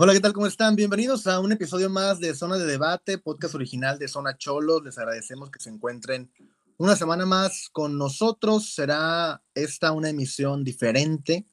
[0.00, 0.32] Hola, ¿qué tal?
[0.32, 0.76] ¿Cómo están?
[0.76, 4.84] Bienvenidos a un episodio más de Zona de Debate, podcast original de Zona Cholos.
[4.84, 6.30] Les agradecemos que se encuentren
[6.76, 8.72] una semana más con nosotros.
[8.72, 11.46] Será esta una emisión diferente,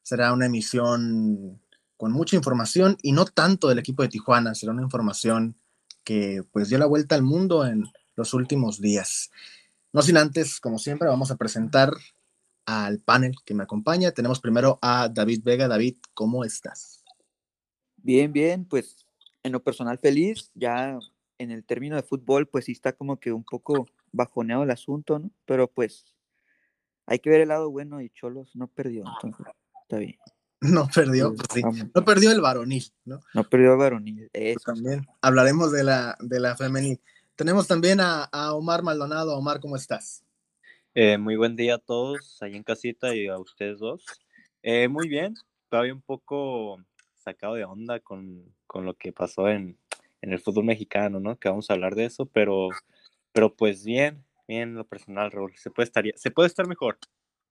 [0.00, 1.60] será una emisión
[1.96, 5.56] con mucha información y no tanto del equipo de Tijuana, será una información
[6.04, 7.82] que pues dio la vuelta al mundo en
[8.14, 9.32] los últimos días.
[9.92, 11.90] No sin antes, como siempre, vamos a presentar
[12.64, 14.12] al panel que me acompaña.
[14.12, 15.66] Tenemos primero a David Vega.
[15.66, 16.97] David, ¿cómo estás?
[18.02, 19.06] Bien, bien, pues
[19.42, 20.98] en lo personal feliz, ya
[21.38, 25.18] en el término de fútbol, pues sí está como que un poco bajoneado el asunto,
[25.18, 25.30] ¿no?
[25.44, 26.14] Pero pues
[27.06, 29.46] hay que ver el lado bueno y Cholos no perdió, entonces
[29.82, 30.16] está bien.
[30.60, 31.62] No perdió, pues sí.
[31.94, 33.20] No perdió el varonil, ¿no?
[33.32, 34.58] No perdió el varonil, eso.
[34.74, 37.00] también hablaremos de la, de la femenil.
[37.36, 39.36] Tenemos también a, Omar Maldonado.
[39.36, 40.24] Omar, ¿cómo estás?
[40.96, 44.04] Eh, muy buen día a todos ahí en casita y a ustedes dos.
[44.64, 45.34] Eh, muy bien,
[45.68, 46.80] todavía un poco
[47.28, 49.78] sacado de onda con, con lo que pasó en,
[50.22, 51.38] en, el fútbol mexicano, ¿no?
[51.38, 52.68] Que vamos a hablar de eso, pero,
[53.32, 55.54] pero pues bien, bien lo personal, Raúl.
[55.56, 56.98] Se puede, estar, se puede estar mejor,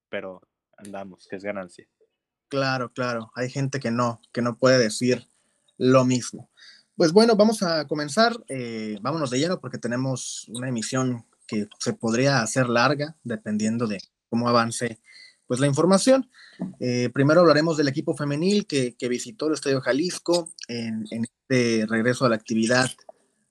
[0.09, 0.41] pero
[0.77, 1.87] andamos, que es ganancia.
[2.49, 3.31] Claro, claro.
[3.35, 5.27] Hay gente que no, que no puede decir
[5.77, 6.49] lo mismo.
[6.95, 8.33] Pues bueno, vamos a comenzar.
[8.47, 14.01] Eh, vámonos de lleno porque tenemos una emisión que se podría hacer larga dependiendo de
[14.29, 14.99] cómo avance
[15.47, 16.29] pues la información.
[16.79, 22.29] Eh, primero hablaremos del equipo femenil que, visitó el Estadio Jalisco en, este regreso a
[22.29, 22.89] la actividad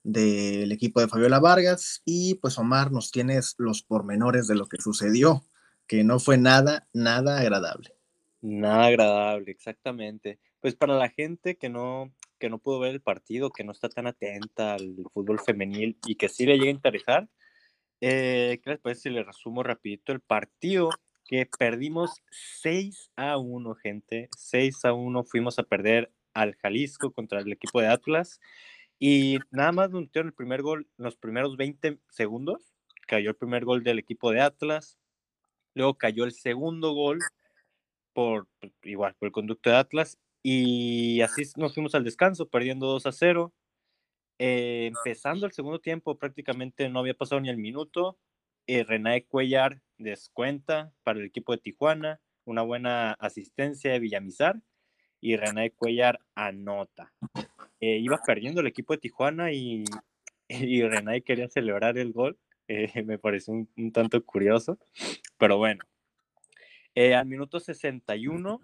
[0.03, 4.77] del equipo de Fabiola Vargas y pues Omar nos tienes los pormenores de lo que
[4.77, 5.43] sucedió,
[5.87, 7.93] que no fue nada, nada agradable.
[8.41, 10.39] Nada agradable, exactamente.
[10.61, 13.89] Pues para la gente que no, que no pudo ver el partido, que no está
[13.89, 17.27] tan atenta al fútbol femenil y que sí le llega a interesar,
[17.99, 20.89] eh, ¿qué les parece si le resumo rapidito el partido?
[21.27, 24.29] Que perdimos 6 a 1, gente.
[24.37, 28.39] 6 a 1 fuimos a perder al Jalisco contra el equipo de Atlas.
[28.99, 32.73] Y nada más nos el primer gol los primeros 20 segundos.
[33.07, 34.97] Cayó el primer gol del equipo de Atlas.
[35.73, 37.19] Luego cayó el segundo gol
[38.13, 40.17] por pues, igual por el conducto de Atlas.
[40.41, 43.53] Y así nos fuimos al descanso, perdiendo 2 a 0.
[44.39, 48.17] Eh, empezando el segundo tiempo, prácticamente no había pasado ni el minuto.
[48.67, 54.61] Eh, Cuellar descuenta para el equipo de Tijuana, una buena asistencia de Villamizar
[55.21, 57.13] y René Cuellar anota.
[57.79, 59.83] Eh, iba perdiendo el equipo de Tijuana y,
[60.49, 62.37] y René quería celebrar el gol.
[62.67, 64.77] Eh, me pareció un, tanto curioso,
[65.37, 65.83] pero bueno.
[66.95, 68.59] Eh, al minuto 61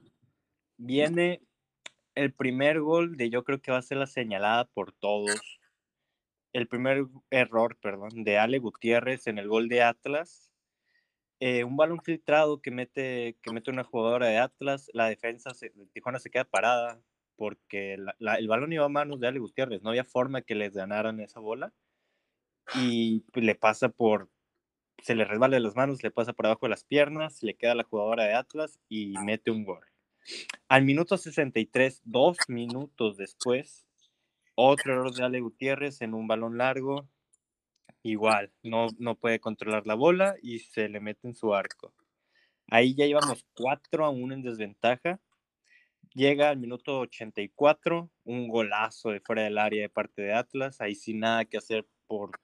[0.77, 1.41] viene
[2.15, 5.59] el primer gol de yo creo que va a ser la señalada por todos.
[6.53, 10.53] El primer error, perdón, de Ale Gutiérrez en el gol de Atlas
[11.45, 15.87] eh, un balón filtrado que mete, que mete una jugadora de Atlas, la defensa de
[15.91, 17.01] Tijuana se queda parada
[17.35, 21.19] porque el balón iba a manos de Ale Gutiérrez, no había forma que les ganaran
[21.19, 21.73] esa bola
[22.75, 24.29] y pues, le pasa por,
[24.99, 27.75] se le resbala de las manos, le pasa por abajo de las piernas, le queda
[27.75, 29.85] la jugadora de Atlas y mete un gol.
[30.69, 33.85] Al minuto 63, dos minutos después,
[34.55, 37.07] otro error de Ale Gutiérrez en un balón largo,
[38.03, 41.93] igual, no, no puede controlar la bola y se le mete en su arco.
[42.69, 45.19] Ahí ya íbamos 4 a 1 en desventaja.
[46.13, 50.79] Llega al minuto 84, un golazo de fuera del área de parte de Atlas.
[50.79, 52.39] Ahí sin nada que hacer por,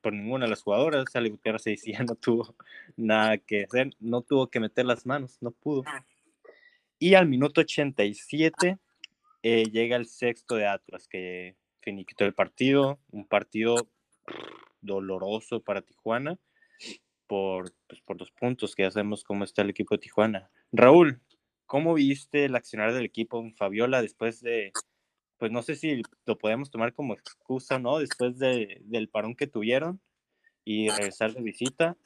[0.00, 1.04] por, ninguna de las jugadoras.
[1.12, 2.54] Sale Gutiérrez y ya no tuvo
[2.96, 5.84] nada que hacer, no tuvo que meter las manos, no pudo.
[6.98, 8.78] Y al minuto 87
[9.42, 13.00] eh, llega el sexto de Atlas, que finiquitó el partido.
[13.10, 13.88] Un partido
[14.80, 16.38] doloroso para Tijuana
[17.26, 20.50] por, pues, por los puntos que ya sabemos cómo está el equipo de Tijuana.
[20.70, 21.22] Raúl,
[21.66, 24.72] ¿cómo viste el accionar del equipo Fabiola después de,
[25.38, 27.98] pues no sé si lo podemos tomar como excusa, ¿no?
[27.98, 30.00] Después de, del parón que tuvieron
[30.64, 31.96] y regresar de visita.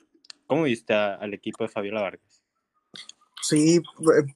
[0.46, 2.25] ¿Cómo viste al equipo de Fabiola Vargas?
[3.48, 3.80] Sí,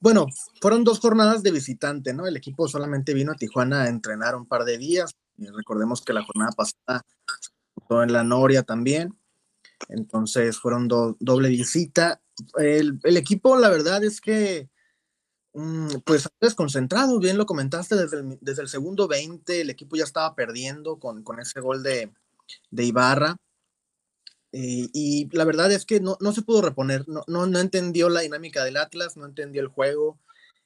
[0.00, 0.26] bueno,
[0.60, 2.26] fueron dos jornadas de visitante, ¿no?
[2.26, 5.16] El equipo solamente vino a Tijuana a entrenar un par de días.
[5.36, 7.04] recordemos que la jornada pasada
[7.90, 9.18] en la Noria también.
[9.88, 12.20] Entonces fueron doble visita.
[12.56, 14.68] El, equipo, la verdad es que,
[15.54, 20.04] mm, pues, desconcentrado, bien lo comentaste, desde el, desde el segundo 20 el equipo ya
[20.04, 22.12] estaba perdiendo con, ese gol de,
[22.70, 23.36] Ibarra.
[24.52, 28.64] Eh, y la verdad es que no, se pudo reponer, no, no, entendió la dinámica
[28.64, 30.18] del Atlas, no entendió el juego.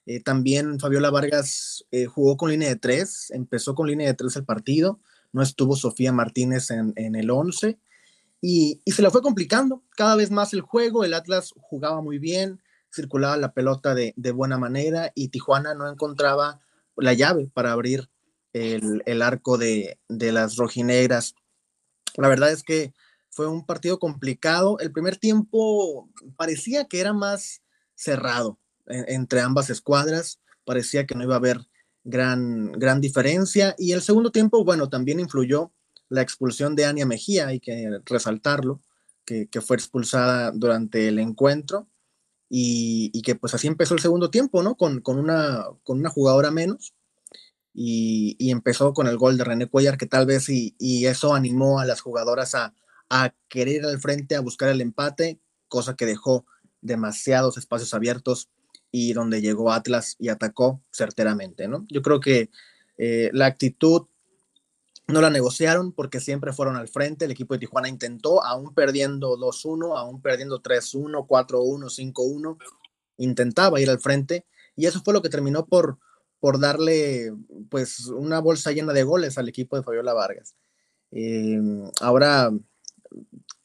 [0.05, 4.35] Eh, también Fabiola Vargas eh, jugó con línea de tres, empezó con línea de tres
[4.35, 4.99] el partido
[5.35, 7.77] no estuvo Sofía Martínez en, el 11
[8.39, 12.61] y, se la fue complicando cada vez más el juego, el Atlas jugaba muy bien,
[12.89, 16.61] circulaba la pelota de, buena manera y Tijuana no encontraba
[16.95, 18.09] la llave para abrir
[18.53, 21.35] el, arco de, de, las rojinegras.
[22.15, 22.93] La verdad es que
[23.35, 24.79] fue un partido complicado.
[24.79, 27.61] El primer tiempo parecía que era más
[27.93, 31.67] cerrado entre ambas escuadras, parecía que no iba a haber
[32.05, 33.75] gran, gran diferencia.
[33.77, 35.73] Y el segundo tiempo, bueno, también influyó
[36.07, 38.81] la expulsión de Ania Mejía, hay que resaltarlo,
[39.25, 41.89] que, fue expulsada durante el encuentro.
[42.47, 44.75] Y, que pues así empezó el segundo tiempo, ¿no?
[44.75, 46.93] Con, una, con una jugadora menos.
[47.73, 51.85] Y, empezó con el gol de René Cuellar, que tal vez y, eso animó a
[51.85, 52.73] las jugadoras a,
[53.09, 56.45] a querer ir al frente, a buscar el empate, cosa que dejó
[56.81, 58.49] demasiados espacios abiertos
[58.91, 61.85] y donde llegó Atlas y atacó certeramente, ¿no?
[61.89, 62.49] Yo creo que
[62.97, 64.07] eh, la actitud
[65.07, 67.25] no la negociaron porque siempre fueron al frente.
[67.25, 72.57] El equipo de Tijuana intentó, aún perdiendo 2-1, aún perdiendo 3-1, 4-1, 5-1,
[73.17, 75.99] intentaba ir al frente y eso fue lo que terminó por,
[76.39, 77.33] por darle
[77.69, 80.55] pues una bolsa llena de goles al equipo de Fabiola Vargas.
[81.11, 81.61] Eh,
[82.01, 82.51] ahora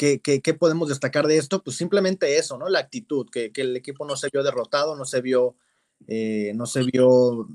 [0.00, 1.62] ¿Qué, podemos destacar de esto?
[1.62, 2.70] Pues simplemente eso, ¿no?
[2.70, 5.56] La actitud, que, el equipo no se vio derrotado, no se vio,
[6.06, 7.46] eh, no se vio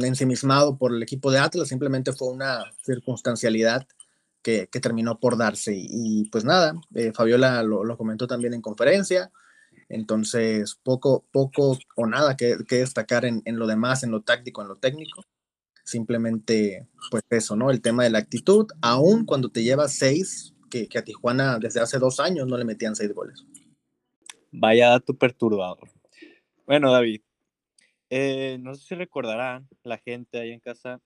[0.00, 3.86] ensimismado por el equipo de Atlas, simplemente fue una circunstancialidad
[4.40, 5.74] que, terminó por darse.
[5.76, 9.30] Y, pues nada, eh, Fabiola lo, comentó también en conferencia,
[9.90, 14.68] entonces poco, poco o nada que, destacar en, en, lo demás, en lo táctico, en
[14.68, 15.26] lo técnico.
[15.84, 17.70] Simplemente, pues eso, ¿no?
[17.70, 20.51] El tema de la actitud, aún cuando te llevas seis,
[20.88, 23.44] que, a Tijuana desde hace dos años no le metían seis goles.
[24.50, 25.90] Vaya dato perturbador.
[26.66, 27.20] Bueno, David,
[28.10, 31.00] eh, no sé si recordarán la gente ahí en casa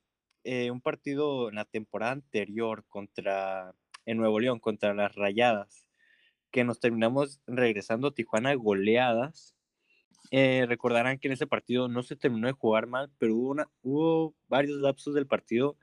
[0.44, 3.74] eh, un partido en la temporada anterior contra
[4.04, 5.88] en Nuevo León contra las Rayadas,
[6.52, 9.56] que nos terminamos regresando a Tijuana goleadas.
[10.30, 13.34] Eh, recordarán que en ese partido no se terminó de jugar mal, pero
[13.82, 15.76] hubo, varios lapsos del partido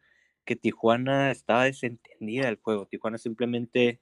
[0.46, 2.86] que Tijuana estaba desentendida del juego.
[2.86, 4.00] Tijuana simplemente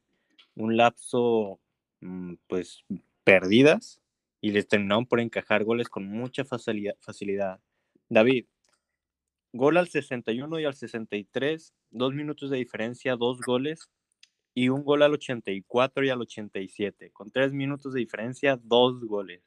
[0.55, 1.59] un lapso,
[2.01, 2.83] mm, pues,
[3.23, 4.01] perdidas
[4.41, 7.59] y les terminaron por encajar goles con mucha facilidad.
[8.09, 8.45] David,
[9.53, 13.89] gol al 61 y al 63, dos minutos de diferencia, dos goles,
[14.53, 19.41] y un gol al 84 y al 87, con tres minutos de diferencia, dos goles.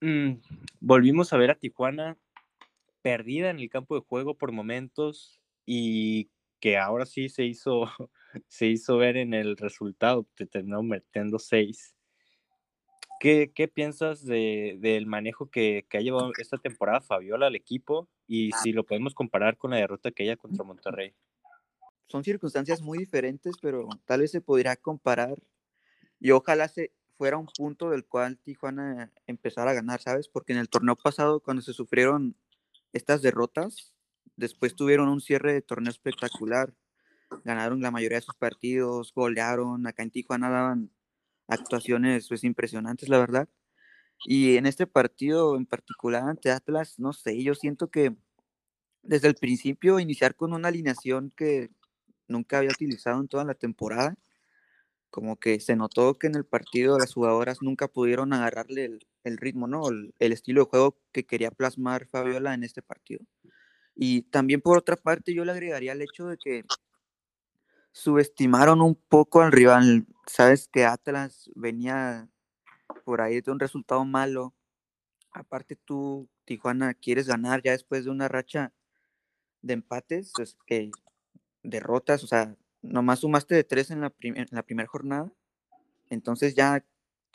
[0.00, 0.34] Mm,
[0.80, 2.16] volvimos a ver a Tijuana
[3.02, 6.30] perdida en el campo de juego por momentos, y
[6.60, 7.84] que ahora sí se hizo,
[8.48, 11.94] se hizo ver en el resultado, te terminó metiendo seis.
[13.20, 18.08] ¿Qué, qué piensas de, del manejo que, que, ha llevado esta temporada Fabiola al equipo
[18.26, 21.14] y si lo podemos comparar con la derrota que ella contra Monterrey?
[22.08, 25.38] Son circunstancias muy diferentes, pero tal vez se podría comparar
[26.20, 30.28] y ojalá se fuera un punto del cual Tijuana empezara a ganar, ¿sabes?
[30.28, 32.36] Porque en el torneo pasado, cuando se sufrieron
[32.92, 33.93] estas derrotas,
[34.36, 36.74] Después tuvieron un cierre de torneo espectacular.
[37.44, 39.86] Ganaron la mayoría de sus partidos, golearon.
[39.86, 40.90] Acá en Tijuana daban
[41.48, 43.48] actuaciones pues, impresionantes, la verdad.
[44.26, 48.16] Y en este partido en particular ante Atlas, no sé, yo siento que
[49.02, 51.70] desde el principio iniciar con una alineación que
[52.28, 54.16] nunca había utilizado en toda la temporada,
[55.10, 59.68] como que se notó que en el partido las jugadoras nunca pudieron agarrarle el, ritmo,
[59.68, 59.88] ¿no?
[59.88, 63.24] el, estilo de juego que quería plasmar Fabiola en este partido.
[63.96, 66.64] Y también por otra parte yo le agregaría el hecho de que
[67.92, 70.06] subestimaron un poco al rival.
[70.26, 72.28] Sabes que Atlas venía
[73.04, 74.54] por ahí de un resultado malo.
[75.32, 78.72] Aparte tú, Tijuana, quieres ganar ya después de una racha
[79.62, 80.90] de empates, pues, que
[81.62, 85.32] derrotas, o sea, nomás sumaste de tres en la, en la primera jornada.
[86.10, 86.84] Entonces ya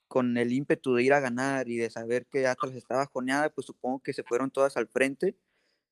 [0.07, 3.67] con el ímpetu de ir a ganar y de saber que Atlas estaba joneada, pues
[3.67, 5.37] supongo que se fueron todas al frente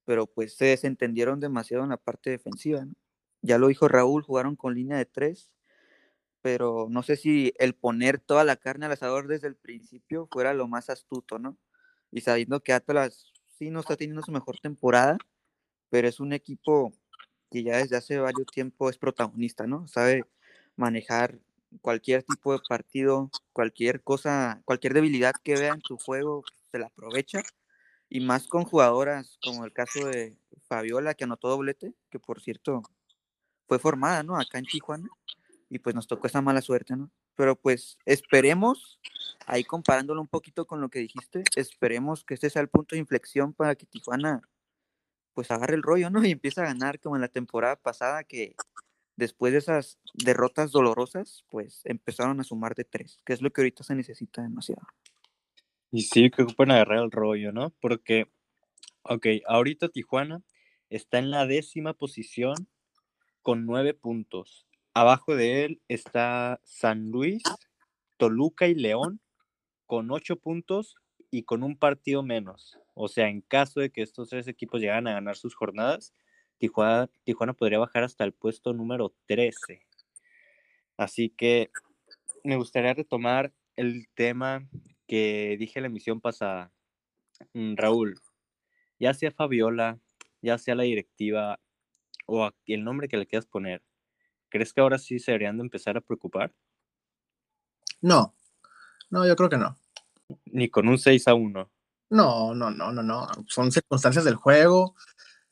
[0.08, 2.88] pero pues se desentendieron demasiado en la parte defensiva.
[3.42, 5.52] Ya lo dijo Raúl, jugaron con línea de tres,
[6.42, 10.54] pero no sé si el poner toda la carne al asador desde el principio fuera
[10.54, 11.58] lo más astuto, ¿no?
[12.10, 15.18] Y sabiendo que Atlas sí no está teniendo su mejor temporada,
[15.90, 16.94] pero es un equipo
[17.52, 19.90] que ya desde hace varios tiempo es protagonista, ¿no?
[19.90, 20.24] Sabe
[20.78, 21.38] manejar
[21.82, 26.86] cualquier tipo de partido, cualquier cosa, cualquier debilidad que vea en su juego, se la
[26.86, 27.44] aprovecha
[28.10, 30.38] y más con jugadoras como el caso de
[30.68, 32.84] Fabiola, que anotó doblete, que por cierto
[33.68, 34.38] fue formada, ¿no?
[34.40, 35.10] Acá en Tijuana,
[35.70, 37.12] y pues nos tocó esa mala suerte, ¿no?
[37.36, 39.00] Pero pues esperemos,
[39.46, 43.00] ahí comparándolo un poquito con lo que dijiste, esperemos que este sea el punto de
[43.00, 44.42] inflexión para que Tijuana
[45.34, 46.26] pues agarre el rollo, ¿no?
[46.26, 48.56] Y empiece a ganar como en la temporada pasada, que
[49.18, 53.62] después de esas derrotas dolorosas, pues empezaron a sumar de tres, que es lo que
[53.62, 54.82] ahorita se necesita demasiado.
[55.92, 57.72] Y sí, que ocupan agarrar el rollo, ¿no?
[57.80, 58.28] Porque,
[59.04, 60.42] ok, ahorita Tijuana
[60.90, 62.56] está en la décima posición
[63.42, 64.68] con nueve puntos.
[64.94, 67.44] Abajo de él está San Luis,
[68.18, 69.22] Toluca y León
[69.86, 70.96] con ocho puntos
[71.32, 72.78] y con un partido menos.
[72.94, 76.14] O sea, en caso de que estos tres equipos llegaran a ganar sus jornadas,
[76.58, 79.82] Tijuana, Tijuana podría bajar hasta el puesto número 13.
[80.98, 81.70] Así que
[82.44, 84.68] me gustaría retomar el tema
[85.08, 86.72] que dije en la emisión pasada.
[87.54, 88.20] Mm, Raúl,
[89.00, 90.00] ya sea Fabiola,
[90.42, 91.60] ya sea la directiva
[92.26, 93.84] o el nombre que le quieras poner,
[94.50, 96.54] ¿crees que ahora sí se deberían de empezar a preocupar?
[98.02, 98.36] No,
[99.10, 99.78] no, yo creo que no.
[100.46, 101.72] Ni con un 6 a 1.
[102.10, 103.28] No, no, no, no, no.
[103.48, 104.96] Son circunstancias del juego.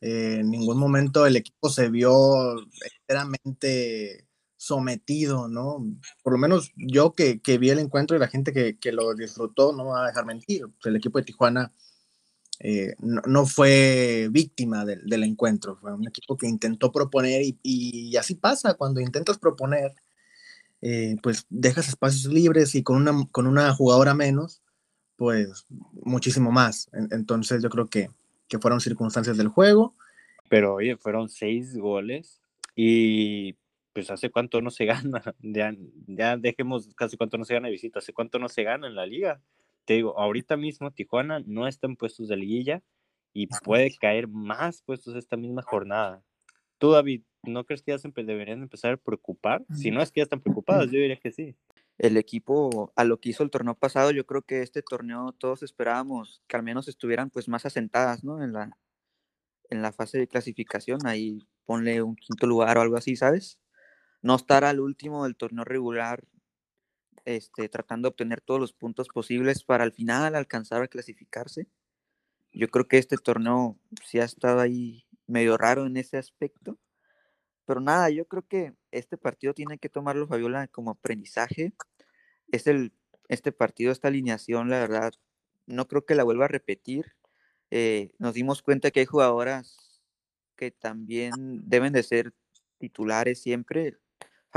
[0.00, 2.56] Eh, en ningún momento el equipo se vio
[3.00, 4.25] enteramente
[4.66, 5.86] sometido, ¿no?
[6.22, 9.86] Por lo menos yo que, vi el encuentro y la gente que, lo disfrutó, no
[9.86, 10.66] va a dejar mentir.
[10.84, 11.72] el equipo de Tijuana
[12.60, 18.74] eh, no, fue víctima del, encuentro, fue un equipo que intentó proponer y, así pasa,
[18.74, 19.92] cuando intentas proponer,
[20.80, 24.62] eh, pues dejas espacios libres y con una, con una jugadora menos,
[25.16, 26.88] pues muchísimo más.
[27.10, 28.10] Entonces yo creo que,
[28.48, 29.94] que fueron circunstancias del juego.
[30.48, 32.40] Pero oye, fueron seis goles
[32.76, 33.56] y
[33.96, 35.74] pues hace cuánto no se gana, ya,
[36.06, 38.94] ya dejemos casi cuánto no se gana de visita, hace cuánto no se gana en
[38.94, 39.40] la liga.
[39.86, 42.82] Te digo, ahorita mismo Tijuana no está en puestos de liguilla
[43.32, 46.22] y puede caer más puestos esta misma jornada.
[46.76, 49.64] Tú, David, ¿no crees que ya se deberían empezar a preocupar?
[49.72, 51.56] Si no es que ya están preocupados, yo diría que sí.
[51.96, 55.62] El equipo, a lo que hizo el torneo pasado, yo creo que este torneo todos
[55.62, 58.44] esperábamos que al menos estuvieran pues más asentadas, ¿no?
[58.44, 58.76] En la,
[59.70, 63.58] en la fase de clasificación, ahí ponle un quinto lugar o algo así, ¿sabes?
[64.26, 66.24] No estar al último del torneo regular,
[67.24, 71.68] este, tratando de obtener todos los puntos posibles para al final alcanzar a clasificarse.
[72.52, 76.78] Yo creo que este torneo sí ha estado ahí medio raro en ese aspecto.
[77.66, 81.72] Pero nada, yo creo que este partido tiene que tomarlo Fabiola como aprendizaje.
[82.50, 82.92] Es el,
[83.28, 85.14] este partido, esta alineación, la verdad,
[85.66, 87.14] no creo que la vuelva a repetir.
[87.70, 90.00] Eh, nos dimos cuenta que hay jugadoras
[90.56, 92.32] que también deben de ser
[92.78, 93.98] titulares siempre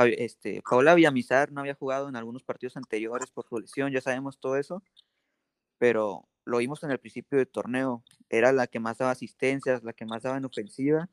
[0.05, 4.39] este, Paola Villamizar no había jugado en algunos partidos anteriores por su lesión, ya sabemos
[4.39, 4.83] todo eso,
[5.77, 9.93] pero lo vimos en el principio del torneo, era la que más daba asistencias, la
[9.93, 11.09] que más daba en ofensiva,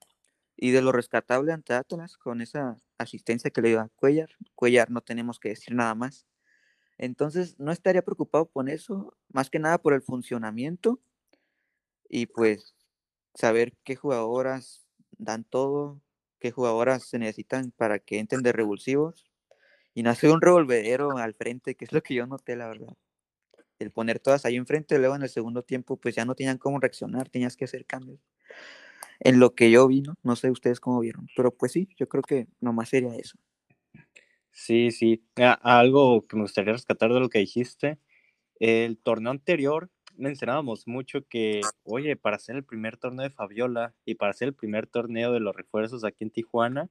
[0.57, 4.91] y de lo rescatable ante Atlas, con esa asistencia que le dio a Cuellar, Cuellar
[4.91, 6.27] no tenemos que decir nada más.
[6.99, 10.99] Entonces, no estaría preocupado por eso, más que nada por el funcionamiento
[12.09, 12.75] y pues
[13.35, 14.87] saber qué jugadoras
[15.19, 16.01] dan todo,
[16.39, 19.27] qué jugadoras se necesitan para que entren de revulsivos.
[19.95, 22.95] Y nace un revolvedero al frente, que es lo que yo noté, la verdad.
[23.79, 26.79] El poner todas ahí enfrente, luego en el segundo tiempo, pues ya no tenían cómo
[26.81, 28.21] reaccionar, tenías que hacer cambios.
[29.21, 30.15] En lo que yo vi, ¿no?
[30.23, 33.39] No sé ustedes cómo vieron, pero pues sí, yo creo que nomás sería eso.
[34.53, 35.23] Sí, sí.
[35.63, 37.99] algo que me gustaría rescatar de lo que dijiste.
[38.59, 44.15] El torneo anterior mencionábamos mucho que, oye, para hacer el primer torneo de Fabiola y
[44.15, 46.91] para hacer el primer torneo de los refuerzos aquí en Tijuana,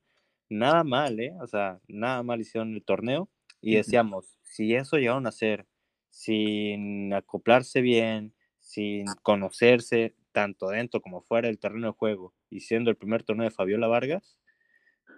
[0.49, 1.33] nada mal, ¿eh?
[1.41, 3.29] O sea, nada mal hicieron el torneo.
[3.61, 5.65] Y decíamos, si eso llegaron a hacer
[6.09, 12.91] sin acoplarse bien, sin conocerse tanto dentro como fuera del terreno de juego, y siendo
[12.91, 14.37] el primer torneo de Fabiola Vargas,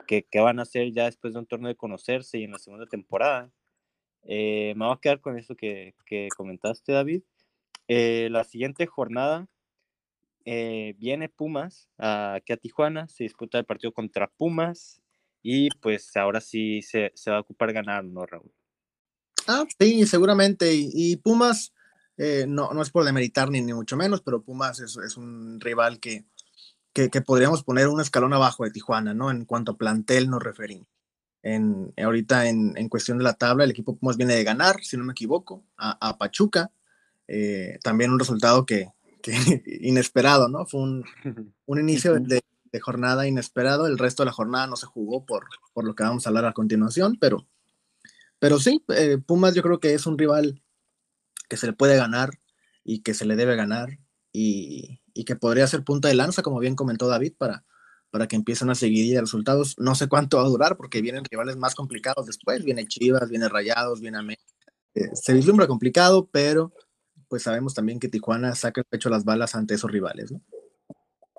[0.08, 2.86] ¿qué, van a hacer ya después de un torneo de conocerse y en la segunda
[2.86, 3.52] temporada?
[4.24, 7.24] Eh, me voy a quedar con eso que, que comentaste, David.
[7.88, 9.48] Eh, la siguiente jornada
[10.46, 15.02] eh, viene Pumas aquí a Tijuana, se disputa el partido contra Pumas
[15.50, 18.52] y pues ahora sí se, va a ocupar ganar, ¿no, Raúl?
[19.48, 20.74] Ah, sí, seguramente.
[20.74, 21.74] Y, Pumas,
[22.18, 26.02] eh, no, no es por demeritar ni, ni mucho menos, pero Pumas es, un rival
[26.02, 26.26] que,
[26.94, 29.32] que, podríamos poner un escalón abajo de Tijuana, ¿no?
[29.32, 30.88] En cuanto a plantel nos referimos.
[31.44, 34.98] En, ahorita en, en, cuestión de la tabla, el equipo Pumas viene de ganar, si
[34.98, 36.72] no me equivoco, a, a Pachuca.
[37.28, 38.90] Eh, también un resultado que,
[39.82, 40.66] inesperado, ¿no?
[40.66, 41.06] Fue un,
[41.68, 42.42] inicio de,
[42.80, 46.26] jornada inesperado, el resto de la jornada no se jugó por, por lo que vamos
[46.26, 47.48] a hablar a continuación, pero,
[48.38, 50.62] pero sí, eh, Pumas yo creo que es un rival
[51.50, 52.40] que se le puede ganar
[52.84, 53.98] y que se le debe ganar
[54.32, 57.66] y, que podría ser punta de lanza, como bien comentó David, para,
[58.12, 59.76] para que empiecen a seguir resultados.
[59.80, 63.50] No sé cuánto va a durar porque vienen rivales más complicados después, viene Chivas, viene
[63.50, 64.54] Rayados, viene América.
[64.94, 66.72] Eh, se vislumbra complicado, pero
[67.28, 70.42] pues sabemos también que Tijuana saca el pecho a las balas ante esos rivales, ¿no?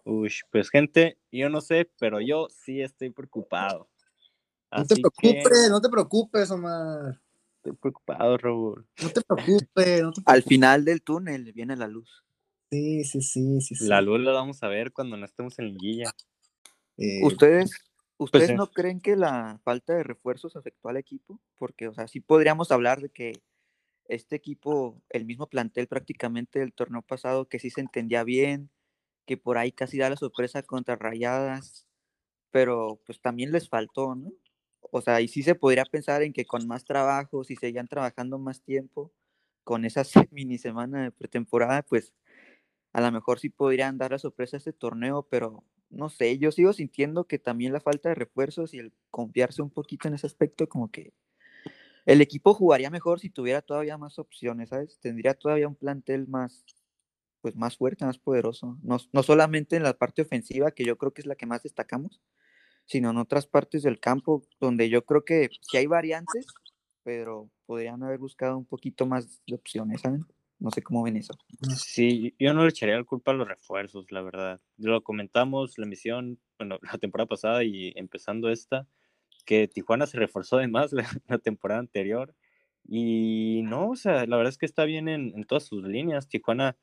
[0.04, 3.90] Uy, pues gente, yo no sé, pero yo sí estoy preocupado.
[4.70, 7.20] no te preocupes, no te preocupes, Omar.
[7.56, 8.86] Estoy preocupado, Raúl.
[9.02, 10.02] No te preocupes.
[10.24, 12.24] Al final del túnel viene la luz.
[12.70, 13.86] Sí, sí, sí, sí.
[13.86, 16.10] La luz la vamos a ver cuando no estemos en liguilla.
[16.96, 17.70] Eh, ¿Ustedes,
[18.16, 18.72] pues ¿ustedes no sí.
[18.74, 21.40] creen que la falta de refuerzos afectó al equipo?
[21.56, 23.40] Porque, o sea, sí podríamos hablar de que
[24.08, 28.70] este equipo, el mismo plantel prácticamente del torneo pasado, que sí se entendía bien,
[29.26, 31.86] que por ahí casi da la sorpresa contra Rayadas,
[32.50, 34.32] pero pues también les faltó, ¿no?
[34.90, 38.38] O sea, y sí se podría pensar en que con más trabajo, si seguían trabajando
[38.38, 39.12] más tiempo,
[39.64, 42.14] con esa mini semana de pretemporada, pues
[42.92, 46.52] a lo mejor sí podrían dar la sorpresa a este torneo, pero no sé, yo
[46.52, 50.26] sigo sintiendo que también la falta de refuerzos y el confiarse un poquito en ese
[50.26, 51.12] aspecto, como que
[52.08, 54.98] el equipo jugaría mejor si tuviera todavía más opciones, ¿sabes?
[54.98, 56.64] Tendría todavía un plantel más,
[57.42, 58.78] pues más fuerte, más poderoso.
[58.82, 61.62] No, no solamente en la parte ofensiva, que yo creo que es la que más
[61.64, 62.22] destacamos,
[62.86, 66.46] sino en otras partes del campo, donde yo creo que sí hay variantes,
[67.02, 70.24] pero podrían haber buscado un poquito más de opciones, ¿saben?
[70.60, 71.34] No sé cómo ven eso.
[71.76, 74.62] Sí, yo no le echaría la culpa a los refuerzos, la verdad.
[74.78, 78.88] Lo comentamos la emisión, bueno, la temporada pasada y empezando esta,
[79.48, 82.36] que Tijuana se reforzó de más la, la temporada anterior.
[82.86, 86.28] Y no, o sea, la verdad es que está bien en, en todas sus líneas.
[86.28, 86.76] Tijuana,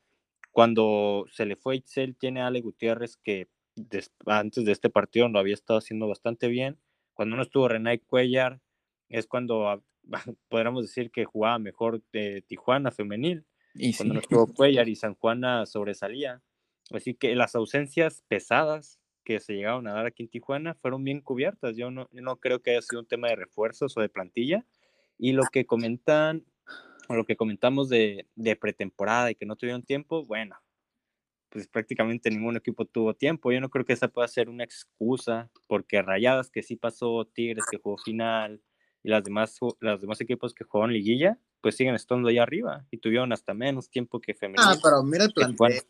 [0.52, 5.28] cuando se le fue Itzel, tiene a Ale Gutiérrez que des- antes de este partido
[5.28, 6.78] lo había estado haciendo bastante bien.
[7.14, 8.60] Cuando no estuvo Renay Cuellar,
[9.08, 9.84] es cuando
[10.48, 14.96] podríamos decir que jugaba mejor de Tijuana femenil Y cuando sí, no estuvo Cuellar y
[14.96, 16.42] San Juana sobresalía.
[16.92, 21.20] Así que las ausencias pesadas que se llegaron a dar aquí en Tijuana fueron bien
[21.20, 21.76] cubiertas.
[21.76, 24.64] Yo no, yo no creo que haya sido un tema de refuerzos o de plantilla.
[25.18, 26.44] Y lo que comentan,
[27.08, 30.56] o lo que comentamos de, de pretemporada y que no tuvieron tiempo, bueno,
[31.48, 33.50] pues prácticamente ningún equipo tuvo tiempo.
[33.50, 37.64] Yo no creo que esa pueda ser una excusa, porque Rayadas que sí pasó, Tigres
[37.68, 38.62] que jugó final
[39.02, 42.98] y las demás, los demás equipos que jugaron liguilla, pues siguen estando ahí arriba y
[42.98, 44.60] tuvieron hasta menos tiempo que femenil.
[44.64, 45.82] Ah, pero mira el plantel.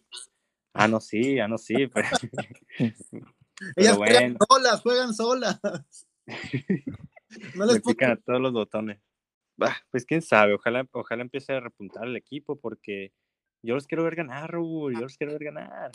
[0.78, 2.09] Ah, no, sí, ah, no, sí, pero,
[3.77, 5.61] Ellas pero juegan solas, juegan solas.
[7.55, 9.01] No le les pican a todos los botones.
[9.57, 13.12] Bah, pues quién sabe, ojalá, ojalá empiece a repuntar el equipo porque
[13.62, 15.90] yo los quiero ver ganar, Raúl, yo los quiero ver ganar.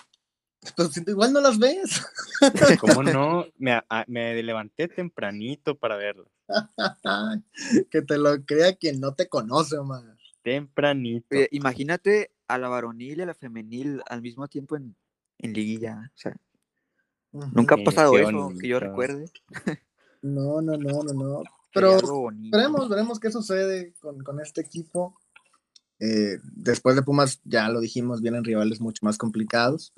[0.75, 2.05] Pues, si igual no las ves.
[2.79, 3.47] ¿Cómo no?
[3.57, 6.29] Me, a- me levanté tempranito para verlo.
[7.89, 10.17] que te lo crea quien no te conoce, man.
[10.43, 11.27] Tempranito.
[11.31, 14.95] Oye, imagínate a la varonil y a la femenil al mismo tiempo en,
[15.37, 16.11] en liguilla.
[16.15, 16.35] O sea,
[17.31, 19.29] nunca ha pasado qué eso, que yo recuerde.
[20.21, 21.43] No, no, no, no, no.
[21.73, 21.97] Pero
[22.51, 25.17] veremos, veremos qué sucede con, con este equipo.
[25.99, 29.93] Eh, después de Pumas, ya lo dijimos, vienen rivales mucho más complicados.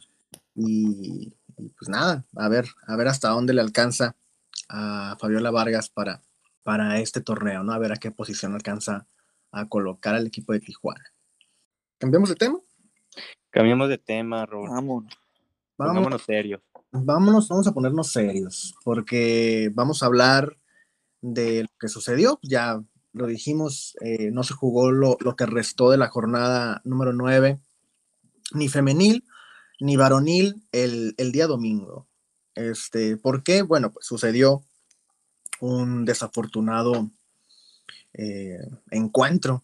[0.54, 4.16] Y, y pues nada, a ver, a ver hasta dónde le alcanza
[4.70, 6.22] a Fabiola Vargas para,
[6.62, 7.74] para este torneo, ¿no?
[7.74, 9.08] A ver a qué posición alcanza
[9.54, 11.04] a colocar al equipo de Tijuana.
[12.00, 12.60] ¿Cambiamos de tema?
[13.50, 14.70] Cambiemos de tema, Raúl.
[14.70, 15.06] Vamos.
[15.78, 16.62] Vamos, Pongámonos serios.
[16.92, 20.58] vámonos, vamos a ponernos serios, porque vamos a hablar
[21.22, 22.40] de lo que sucedió.
[22.44, 27.14] Ya lo dijimos, eh, no se jugó lo, lo que restó de la jornada número
[27.14, 27.60] 9,
[28.54, 29.24] ni femenil,
[29.80, 32.08] ni varonil, el, el día domingo.
[32.56, 33.62] Este, ¿Por qué?
[33.62, 34.64] Bueno, pues sucedió
[35.60, 37.10] un desafortunado
[38.14, 38.60] eh,
[38.92, 39.64] encuentro.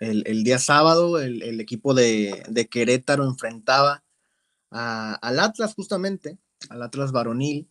[0.00, 4.04] El, día sábado, el, equipo de, Querétaro enfrentaba
[4.70, 7.70] al Atlas justamente, al Atlas varonil,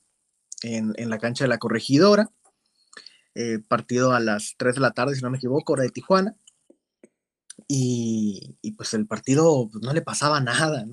[0.63, 2.31] en, la cancha de la corregidora.
[3.35, 6.35] eh, partido a las 3 de la tarde, si no me equivoco, hora de Tijuana.
[7.67, 10.85] Y, pues el partido pues, no le pasaba nada.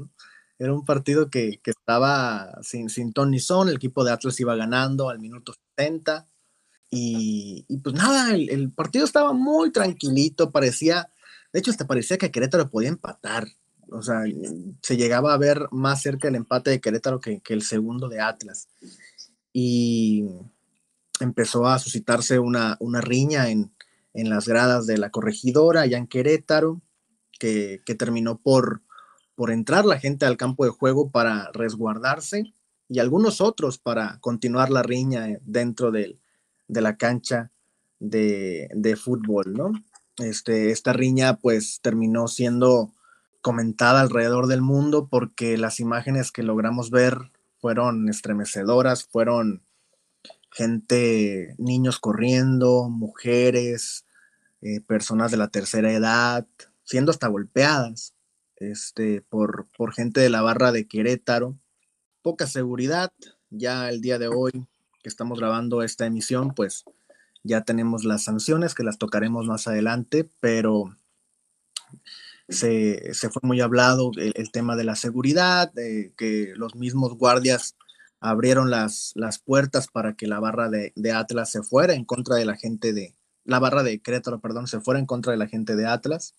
[0.59, 4.39] Era un partido que, que estaba sin, sin ton ni son, el equipo de Atlas
[4.41, 6.29] iba ganando al minuto 70.
[6.95, 11.11] Y, pues nada, el, el partido estaba muy tranquilito, parecía,
[11.51, 13.49] de hecho hasta parecía que Querétaro podía empatar,
[13.89, 14.25] o sea,
[14.83, 18.21] se llegaba a ver más cerca el empate de Querétaro que, que el segundo de
[18.21, 18.69] Atlas.
[19.55, 20.27] Y
[21.19, 23.73] empezó a suscitarse una, una riña en,
[24.13, 26.83] en las gradas de la corregidora, allá en Querétaro,
[27.39, 28.83] que, que terminó por,
[29.35, 32.53] por entrar la gente al campo de juego para resguardarse
[32.87, 36.19] y algunos otros para continuar la riña eh, dentro del,
[36.73, 37.51] de la cancha
[38.01, 39.73] de, de fútbol, ¿no?
[40.19, 42.93] Este, esta riña pues terminó siendo
[43.43, 47.19] comentada alrededor del mundo porque las imágenes que logramos ver
[47.61, 49.63] fueron estremecedoras, fueron
[50.51, 54.07] gente, niños corriendo, mujeres,
[54.63, 56.47] eh, personas de la tercera edad,
[56.85, 58.15] siendo hasta golpeadas
[58.57, 61.59] este, por, por gente de la barra de Querétaro.
[62.23, 63.13] Poca seguridad,
[63.51, 64.67] ya el día de hoy
[65.03, 66.85] que estamos grabando esta emisión, pues
[67.43, 70.97] ya tenemos las sanciones que las tocaremos más adelante, pero
[72.49, 77.77] se, fue muy hablado el, tema de la seguridad, que los mismos guardias
[78.21, 82.45] abrieron las, las puertas para que la barra de, Atlas se fuera en contra de
[82.45, 85.75] la gente de, la barra de Querétaro, perdón, se fuera en contra de la gente
[85.75, 86.35] de Atlas.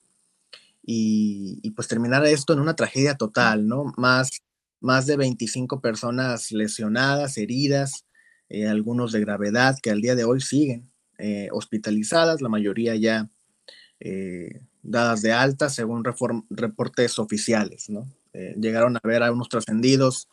[0.86, 3.94] Y, pues terminar esto en una tragedia total, ¿no?
[3.98, 4.44] Más,
[4.82, 8.06] más de 25 personas lesionadas, heridas,
[8.50, 13.30] eh, algunos de gravedad que al día de hoy siguen eh, hospitalizadas, la mayoría ya
[14.00, 16.04] eh, dadas de alta según
[16.50, 18.08] reportes oficiales, ¿no?
[18.58, 20.28] llegaron a ver a unos trascendidos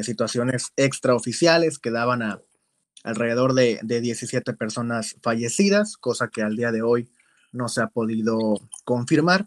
[0.00, 2.40] situaciones extraoficiales que daban a
[3.04, 7.10] alrededor de, de 17 personas fallecidas, cosa que al día de hoy
[7.52, 8.38] no se ha podido
[8.84, 9.44] confirmar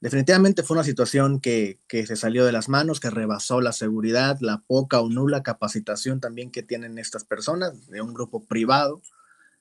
[0.00, 4.62] definitivamente fue una situación que, se salió de las manos, que rebasó la seguridad, la
[4.66, 9.02] poca o nula capacitación también que tienen estas personas de un grupo privado,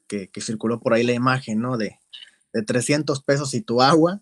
[0.08, 1.78] que, circuló por ahí la imagen, ¿no?
[1.78, 2.00] De,
[2.54, 4.22] de 300 pesos y tu agua,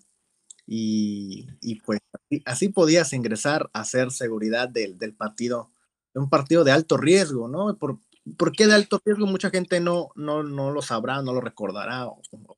[0.66, 2.00] y, pues
[2.46, 5.72] así, podías ingresar a hacer seguridad del, partido,
[6.14, 7.78] de un partido de alto riesgo, ¿no?
[7.78, 8.00] Por,
[8.38, 9.26] ¿Por qué de alto riesgo?
[9.26, 12.08] Mucha gente no, no, no lo sabrá, no lo recordará,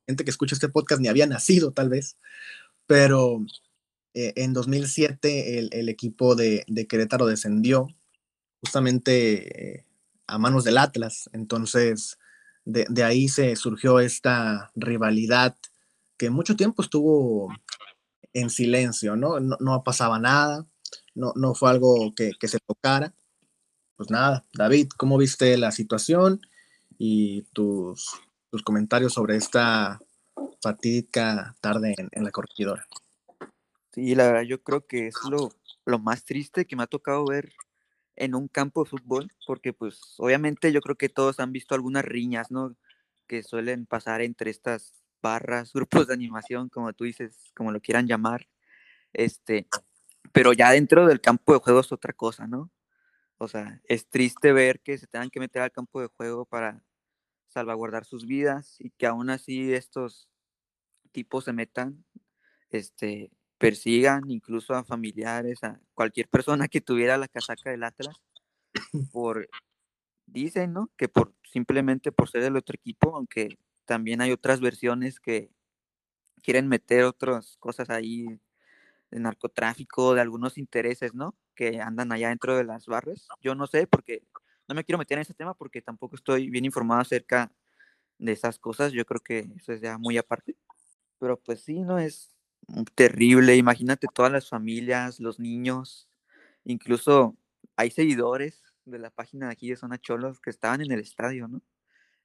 [0.06, 2.18] gente que escucha este podcast ni había nacido tal vez,
[2.88, 3.45] pero
[4.13, 7.88] eh, en 2007 el, equipo de, Querétaro descendió
[8.62, 9.86] justamente eh,
[10.28, 12.17] a manos del Atlas, entonces
[12.63, 15.56] de, ahí se surgió esta rivalidad
[16.17, 17.50] que mucho tiempo estuvo
[18.34, 19.39] en silencio, ¿no?
[19.39, 20.65] No, pasaba nada,
[21.13, 23.13] no, no fue algo que, se tocara.
[23.98, 26.41] Pues nada, David, ¿cómo viste la situación
[26.98, 28.12] y tus,
[28.50, 30.00] tus comentarios sobre esta
[30.62, 32.86] fatídica tarde en, la corregidora.
[33.91, 35.52] Sí, la verdad yo creo que es lo,
[35.86, 37.54] lo más triste que me ha tocado ver
[38.15, 42.06] en un campo de fútbol, porque pues obviamente yo creo que todos han visto algunas
[42.06, 42.76] riñas, ¿no?
[43.28, 48.08] Que suelen pasar entre estas barras, grupos de animación, como tú dices, como lo quieran
[48.08, 48.48] llamar,
[49.13, 49.67] este,
[50.32, 52.71] pero ya dentro del campo de juego es otra cosa, ¿no?
[53.38, 56.82] O sea, es triste ver que se tengan que meter al campo de juego para
[57.56, 60.28] salvaguardar sus vidas y que aún así estos
[61.13, 62.04] tipos se metan,
[62.70, 68.22] este, persigan incluso a familiares, a cualquier persona que tuviera la casaca del Atlas,
[69.13, 69.48] por,
[70.26, 70.91] dicen, ¿no?
[70.98, 75.50] Que por simplemente por ser del otro equipo, aunque también hay otras versiones que
[76.44, 78.26] quieren meter otras cosas ahí
[79.12, 81.36] de narcotráfico, de algunos intereses, ¿no?
[81.56, 83.30] Que andan allá dentro de las barras.
[83.41, 84.24] Yo no sé, porque
[84.67, 87.51] no me quiero meter en ese tema porque tampoco estoy bien informado acerca
[88.17, 88.91] de esas cosas.
[88.93, 90.56] Yo creo que eso es ya muy aparte.
[91.19, 91.99] Pero pues sí, ¿no?
[91.99, 92.36] Es
[92.95, 93.56] terrible.
[93.56, 96.10] Imagínate todas las familias, los niños,
[96.63, 97.38] incluso
[97.75, 101.47] hay seguidores de la página de aquí de Zona Cholos que estaban en el estadio,
[101.47, 101.62] ¿no?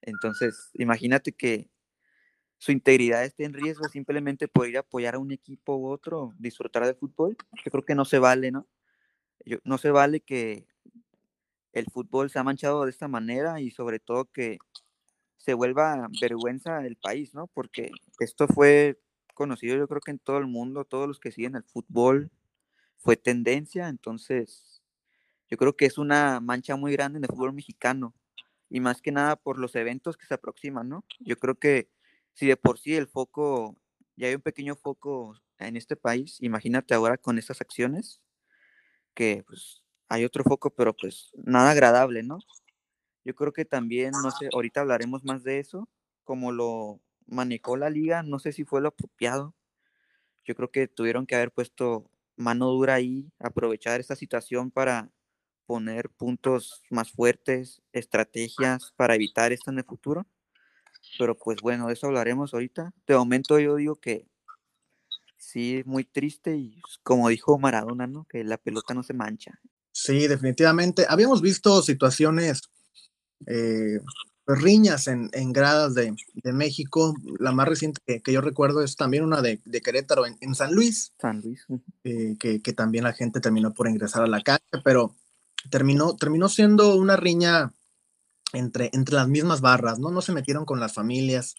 [0.02, 1.70] Entonces, imagínate que
[2.58, 6.34] su integridad esté en riesgo simplemente por ir a apoyar a un equipo u otro,
[6.38, 7.36] disfrutar del fútbol.
[7.64, 8.66] Yo creo que no se vale, ¿no?
[9.64, 10.66] no se vale que
[11.72, 14.58] el fútbol se ha manchado de esta manera y sobre todo que
[15.38, 17.46] se vuelva vergüenza del país, ¿no?
[17.48, 19.00] Porque esto fue
[19.34, 22.30] conocido yo creo que en todo el mundo, todos los que siguen el fútbol,
[22.98, 24.82] fue tendencia, entonces
[25.50, 28.14] yo creo que es una mancha muy grande en el fútbol mexicano
[28.68, 31.04] y más que nada por los eventos que se aproximan, ¿no?
[31.20, 31.90] Yo creo que
[32.34, 33.76] si de por sí el foco,
[34.16, 38.20] ya hay un pequeño foco en este país, imagínate ahora con estas acciones,
[39.14, 39.79] que pues
[40.10, 42.40] hay otro foco, pero pues nada agradable, ¿no?
[43.24, 45.88] Yo creo que también, no sé, ahorita hablaremos más de eso,
[46.24, 49.54] como lo manejó la liga, no sé si fue lo apropiado.
[50.44, 55.10] Yo creo que tuvieron que haber puesto mano dura ahí, aprovechar esta situación para
[55.66, 60.26] poner puntos más fuertes, estrategias para evitar esto en el futuro.
[61.18, 62.92] Pero pues bueno, de eso hablaremos ahorita.
[63.06, 64.26] De momento yo digo que
[65.36, 68.24] sí, muy triste y como dijo Maradona, ¿no?
[68.24, 69.60] Que la pelota no se mancha.
[70.02, 71.04] Sí, definitivamente.
[71.06, 72.62] Habíamos visto situaciones,
[73.46, 74.00] eh,
[74.46, 76.14] pues, riñas en, gradas de,
[76.54, 77.14] México.
[77.38, 81.12] La más reciente que, yo recuerdo es también una de, Querétaro en, San Luis.
[81.20, 81.66] San Luis.
[82.04, 85.16] Eh, que, también la gente terminó por ingresar a la calle, pero
[85.68, 87.74] terminó, terminó siendo una riña
[88.54, 90.10] entre, entre las mismas barras, ¿no?
[90.10, 91.56] No se metieron con las familias.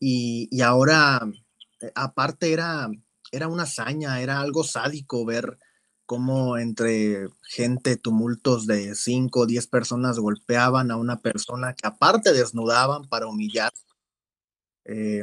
[0.00, 1.20] Y, y ahora,
[1.82, 2.88] eh, aparte, era,
[3.30, 5.58] era una hazaña, era algo sádico ver
[6.08, 12.32] cómo entre gente, tumultos de 5 o 10 personas golpeaban a una persona que aparte
[12.32, 13.70] desnudaban para humillar
[14.86, 15.22] eh,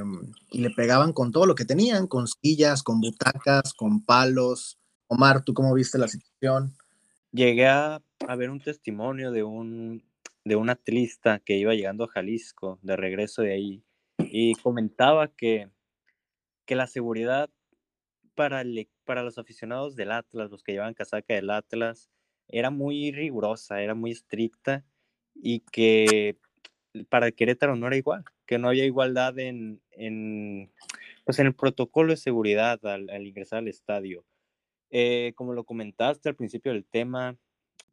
[0.52, 4.78] y le pegaban con todo lo que tenían, con sillas, con butacas, con palos.
[5.08, 6.76] Omar, ¿tú cómo viste la situación?
[7.32, 8.00] Llegué a,
[8.38, 10.04] ver un testimonio de un,
[10.44, 13.84] de un atlista que iba llegando a Jalisco de regreso de ahí
[14.20, 15.72] y comentaba que,
[16.68, 17.50] que la seguridad
[18.36, 18.64] para,
[19.06, 22.10] para los aficionados del Atlas, los que llevaban casaca del Atlas,
[22.48, 24.86] era muy rigurosa, era muy estricta
[25.34, 26.38] y que
[27.10, 30.72] para Querétaro no era igual, que no había igualdad en, en,
[31.26, 34.26] pues en el protocolo de seguridad al, ingresar al estadio.
[34.92, 37.38] Eh, como lo comentaste al principio del tema,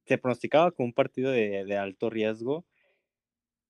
[0.04, 2.64] se pronosticaba como un partido de, de, alto riesgo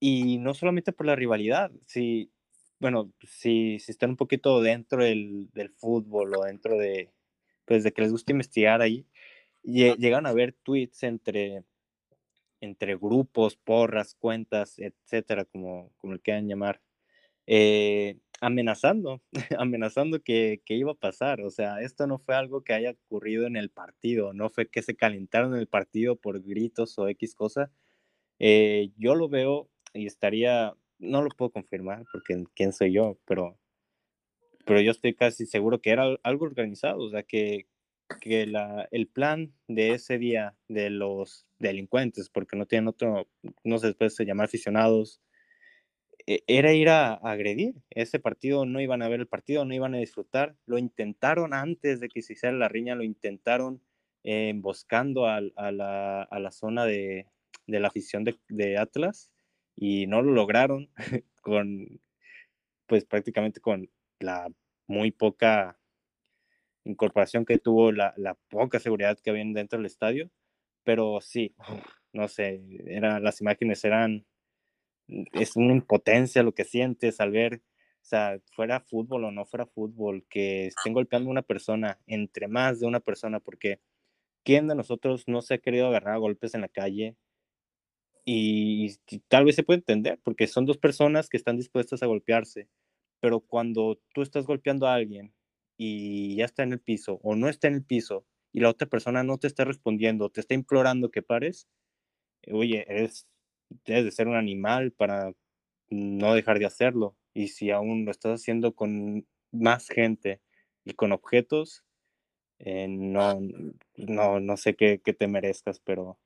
[0.01, 2.33] y no solamente por la rivalidad, si,
[2.83, 7.13] bueno, si, si están un poquito dentro del, del, fútbol o dentro de,
[7.65, 9.07] pues de que les gusta investigar ahí,
[9.63, 11.65] llegan a ver tweets entre,
[12.61, 16.83] entre grupos, porras, cuentas, etcétera, como, como le quieran llamar,
[17.47, 19.23] eh, amenazando,
[19.59, 21.41] amenazando que, que, iba a pasar.
[21.43, 24.83] O sea, esto no fue algo que haya ocurrido en el partido, no fue que
[24.83, 27.71] se calentaron en el partido por gritos o X cosa.
[28.41, 33.59] Eh, yo lo veo y estaría, no lo puedo confirmar porque quién soy yo, pero,
[34.65, 37.67] pero yo estoy casi seguro que era algo organizado, o sea, que,
[38.21, 43.29] que la, el plan de ese día de los delincuentes, porque no tienen otro,
[43.65, 45.21] no se puede llamar aficionados,
[46.27, 47.75] e, era ir a, agredir.
[47.91, 50.57] Ese partido no iban a ver el partido, no iban a disfrutar.
[50.67, 53.83] Lo intentaron antes de que se hiciera la riña, lo intentaron
[54.25, 57.27] eh, emboscando a, a, la, a, la, zona de,
[57.67, 59.32] de la afición de, Atlas
[59.77, 60.91] y no lo lograron
[61.43, 62.01] con,
[62.87, 64.49] pues prácticamente con la
[64.87, 65.79] muy poca
[66.85, 70.31] incorporación que tuvo, la, la poca seguridad que había dentro del estadio,
[70.85, 71.55] pero sí,
[72.13, 74.27] no sé, era, las imágenes eran,
[75.33, 77.63] es una impotencia lo que sientes al ver,
[78.03, 82.49] o sea, fuera fútbol o no fuera fútbol, que estén golpeando a una persona, entre
[82.49, 83.81] más de una persona, porque
[84.45, 87.17] ¿quién de nosotros no se ha querido agarrar a golpes en la calle?
[88.25, 88.97] Y,
[89.29, 92.69] tal vez se puede entender, porque son dos personas que están dispuestas a golpearse,
[93.21, 95.35] pero cuando tú estás golpeando a alguien
[95.77, 98.89] y ya está en el piso o no está en el piso y la otra
[98.89, 101.69] persona no te está respondiendo, te está implorando que pares,
[102.51, 103.27] oye, eres,
[103.85, 105.33] debes de ser un animal para
[105.91, 107.17] no dejar de hacerlo.
[107.35, 110.41] Y si aún lo estás haciendo con más gente
[110.85, 111.85] y con objetos,
[112.59, 113.41] eh, no,
[113.97, 116.19] no, no sé qué, qué te merezcas, pero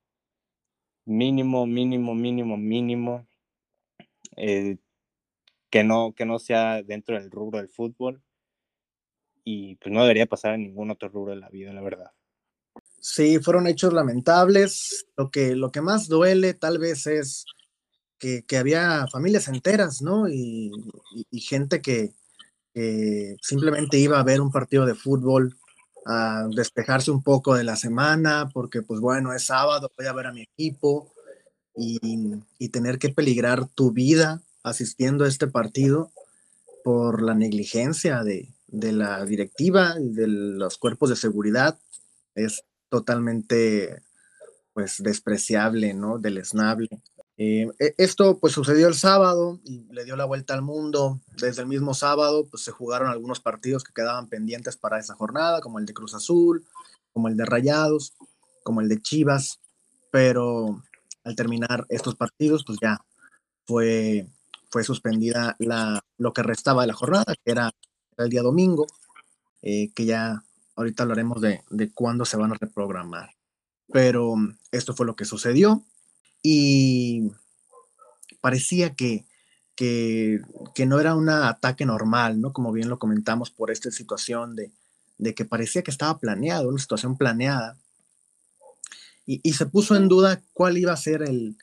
[1.07, 3.27] mínimo, mínimo, mínimo, mínimo,
[4.37, 4.77] eh,
[5.71, 8.23] que, no, que no sea dentro del rubro del fútbol
[9.45, 12.11] y pues no debería pasar en ningún otro rubro de la vida, la verdad.
[13.01, 15.07] Sí, fueron hechos lamentables.
[15.17, 17.45] Lo que, lo que más duele tal vez es
[18.19, 20.29] que, que había familias enteras, ¿no?
[20.29, 20.73] Y,
[21.31, 22.13] y, gente que,
[22.75, 25.57] que, simplemente iba a ver un partido de fútbol,
[26.07, 30.27] a despejarse un poco de la semana, porque pues bueno, es sábado, voy a ver
[30.27, 31.13] a mi equipo
[31.75, 31.99] y,
[32.59, 36.11] y tener que peligrar tu vida asistiendo a este partido
[36.85, 41.79] por la negligencia de, de la directiva de los cuerpos de seguridad
[42.35, 44.03] es totalmente
[44.73, 46.19] pues despreciable, ¿no?
[46.19, 46.89] Deleznable.
[47.39, 51.21] Eh, e, esto pues sucedió el sábado y le dio la vuelta al mundo.
[51.37, 55.61] Desde el mismo sábado pues se jugaron algunos partidos que quedaban pendientes para esa jornada,
[55.61, 56.65] como el de Cruz Azul,
[57.13, 58.15] como el de Rayados,
[58.63, 59.61] como el de Chivas,
[60.11, 60.83] pero
[61.25, 63.05] al terminar estos partidos pues ya
[63.67, 64.27] fue,
[64.71, 67.73] fue suspendida la, lo que restaba de la jornada, que era
[68.17, 68.87] el día domingo,
[69.61, 70.43] eh, que ya
[70.75, 73.31] ahorita hablaremos de, de cuándo se van a reprogramar.
[73.93, 74.35] Pero
[74.73, 75.85] esto fue lo que sucedió
[76.49, 77.33] y
[78.41, 79.25] parecía que,
[79.75, 80.41] que,
[80.77, 82.53] que, no era un ataque normal, ¿no?
[82.53, 84.71] Como bien lo comentamos por esta situación de,
[85.19, 87.77] de que parecía que estaba planeado, una situación planeada.
[89.27, 91.57] Y, y, se puso en duda cuál iba a ser el,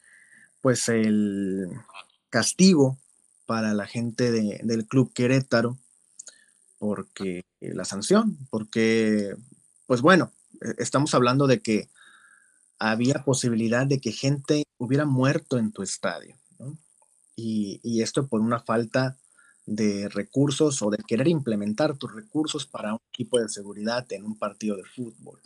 [0.60, 1.70] pues el
[2.30, 2.98] castigo
[3.46, 5.78] para la gente de, del club Querétaro
[6.78, 9.34] porque la sanción, porque,
[9.88, 11.88] pues bueno, e, estamos hablando de que
[12.92, 16.36] había posibilidad de que gente hubiera muerto en tu estadio,
[17.36, 19.18] y, esto por una falta
[19.66, 24.38] de recursos o de querer implementar tus recursos para un equipo de seguridad en un
[24.38, 25.40] partido de fútbol.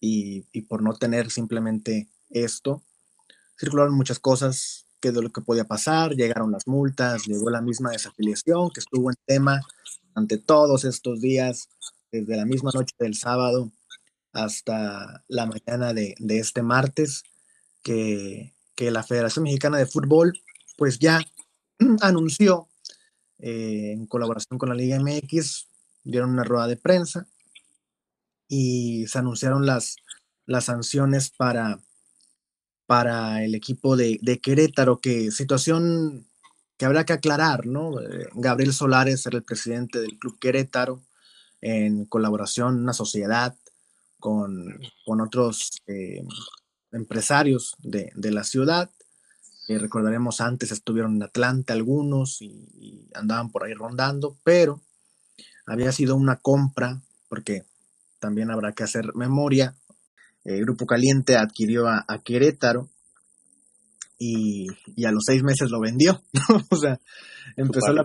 [0.00, 2.82] Y, y por no tener simplemente esto,
[3.58, 7.92] circularon muchas cosas que de lo que podía pasar, llegaron las multas, llegó la misma
[7.92, 9.62] desafiliación que estuvo en tema
[10.14, 11.68] ante todos estos días,
[12.10, 13.70] desde la misma noche del sábado
[14.36, 17.24] hasta la mañana de, de este martes,
[17.82, 20.38] que, que, la Federación Mexicana de Fútbol
[20.76, 21.20] pues ya
[22.02, 22.68] anunció
[23.38, 25.68] eh, en colaboración con la Liga MX,
[26.04, 27.26] dieron una rueda de prensa
[28.48, 29.96] y se anunciaron las,
[30.44, 31.80] las sanciones para,
[32.86, 36.26] para el equipo de, de Querétaro, que situación
[36.76, 38.00] que habrá que aclarar, ¿no?
[38.00, 41.02] Eh, Gabriel Solares era el presidente del Club Querétaro,
[41.62, 43.56] en colaboración, una sociedad
[44.26, 46.20] con, con otros eh,
[46.90, 48.90] empresarios de, de, la ciudad.
[49.68, 54.80] recordaremos antes estuvieron en Atlanta algunos y, andaban por ahí rondando, pero
[55.64, 57.62] había sido una compra, porque
[58.18, 59.76] también habrá que hacer memoria.
[60.42, 62.88] El Grupo Caliente adquirió a, a Querétaro
[64.18, 66.20] y, y, a los seis meses lo vendió.
[66.70, 66.98] o sea,
[67.56, 68.04] empezó la,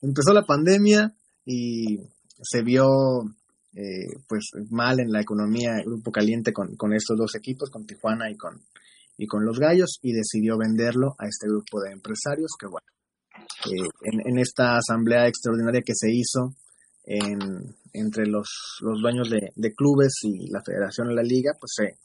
[0.00, 1.98] empezó la pandemia y
[2.40, 2.86] se vio
[3.78, 8.28] eh, pues mal en la economía Grupo Caliente con, con, estos dos equipos, con Tijuana
[8.28, 8.60] y con,
[9.16, 12.86] y con los Gallos, y decidió venderlo a este grupo de empresarios que bueno,
[13.66, 16.56] eh, en, en, esta asamblea extraordinaria que se hizo
[17.04, 17.38] en,
[17.92, 18.48] entre los,
[18.80, 21.98] los dueños de, clubes y la federación de la liga, pues se,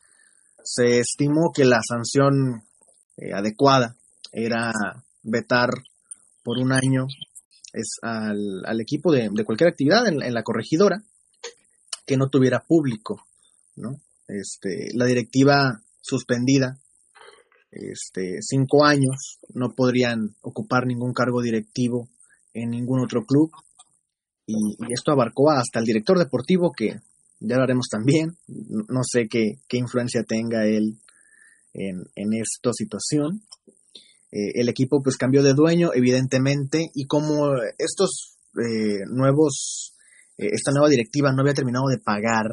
[0.63, 2.61] se estimó que la sanción
[3.17, 3.95] eh, adecuada
[4.31, 4.71] era
[5.23, 5.69] vetar
[6.43, 7.07] por un año
[7.73, 11.01] es al, al equipo de, de, cualquier actividad en, en, la corregidora
[12.05, 13.25] que no tuviera público,
[13.75, 14.01] ¿no?
[14.27, 16.79] Este, la directiva suspendida,
[17.71, 22.09] este, cinco años, no podrían ocupar ningún cargo directivo
[22.53, 23.51] en ningún otro club,
[24.45, 24.55] y,
[24.93, 26.99] esto abarcó hasta el director deportivo, que
[27.39, 30.97] ya lo haremos también, no sé qué, qué influencia tenga él
[31.73, 33.43] en, en esta situación,
[34.33, 39.93] eh, el equipo pues cambió de dueño, evidentemente, y como estos eh, nuevos,
[40.37, 42.47] eh, esta nueva directiva no había terminado de pagar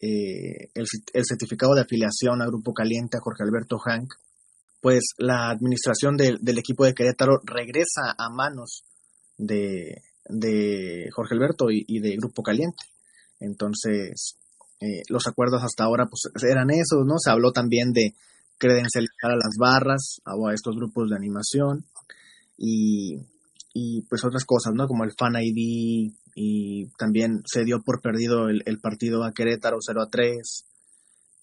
[0.00, 0.68] el,
[1.12, 4.14] el, certificado de afiliación a Grupo Caliente a Jorge Alberto Hank,
[4.80, 8.84] pues la administración de, del equipo de Querétaro regresa a manos
[9.36, 12.84] de, de Jorge Alberto y, y, de Grupo Caliente.
[13.40, 14.38] Entonces,
[15.08, 17.16] los acuerdos hasta ahora pues eran esos, ¿no?
[17.18, 18.14] Se habló también de
[18.58, 21.86] credencializar a las barras, a, estos grupos de animación
[22.56, 23.16] y,
[23.72, 24.86] y, pues otras cosas, ¿no?
[24.86, 29.78] Como el Fan ID y también se dio por perdido el, el partido a Querétaro
[29.80, 30.64] 0 a 3.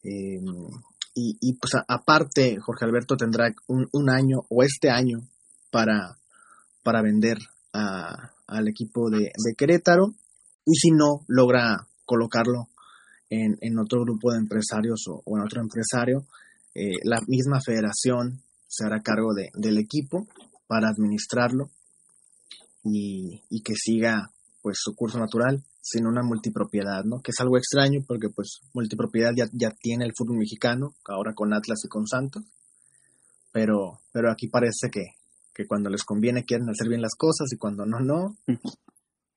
[0.03, 0.39] Eh,
[1.13, 5.19] y, y, pues aparte, Jorge Alberto tendrá un, un, año o este año
[5.69, 6.17] para,
[6.81, 7.39] para vender
[7.73, 10.13] a, al equipo de, de, Querétaro
[10.65, 12.69] y si no logra colocarlo
[13.29, 16.25] en, en otro grupo de empresarios o, o en otro empresario,
[16.73, 20.25] eh, la misma federación se hará cargo de, del equipo
[20.67, 21.69] para administrarlo
[22.83, 24.31] y, y, que siga
[24.65, 27.21] pues su curso natural sin una multipropiedad, ¿no?
[27.21, 31.53] Que es algo extraño porque pues multipropiedad ya, ya tiene el fútbol mexicano, ahora con
[31.53, 32.41] Atlas y con Santos,
[33.51, 35.03] pero, pero aquí parece que,
[35.53, 38.37] que cuando les conviene quieren hacer bien las cosas y cuando no, no.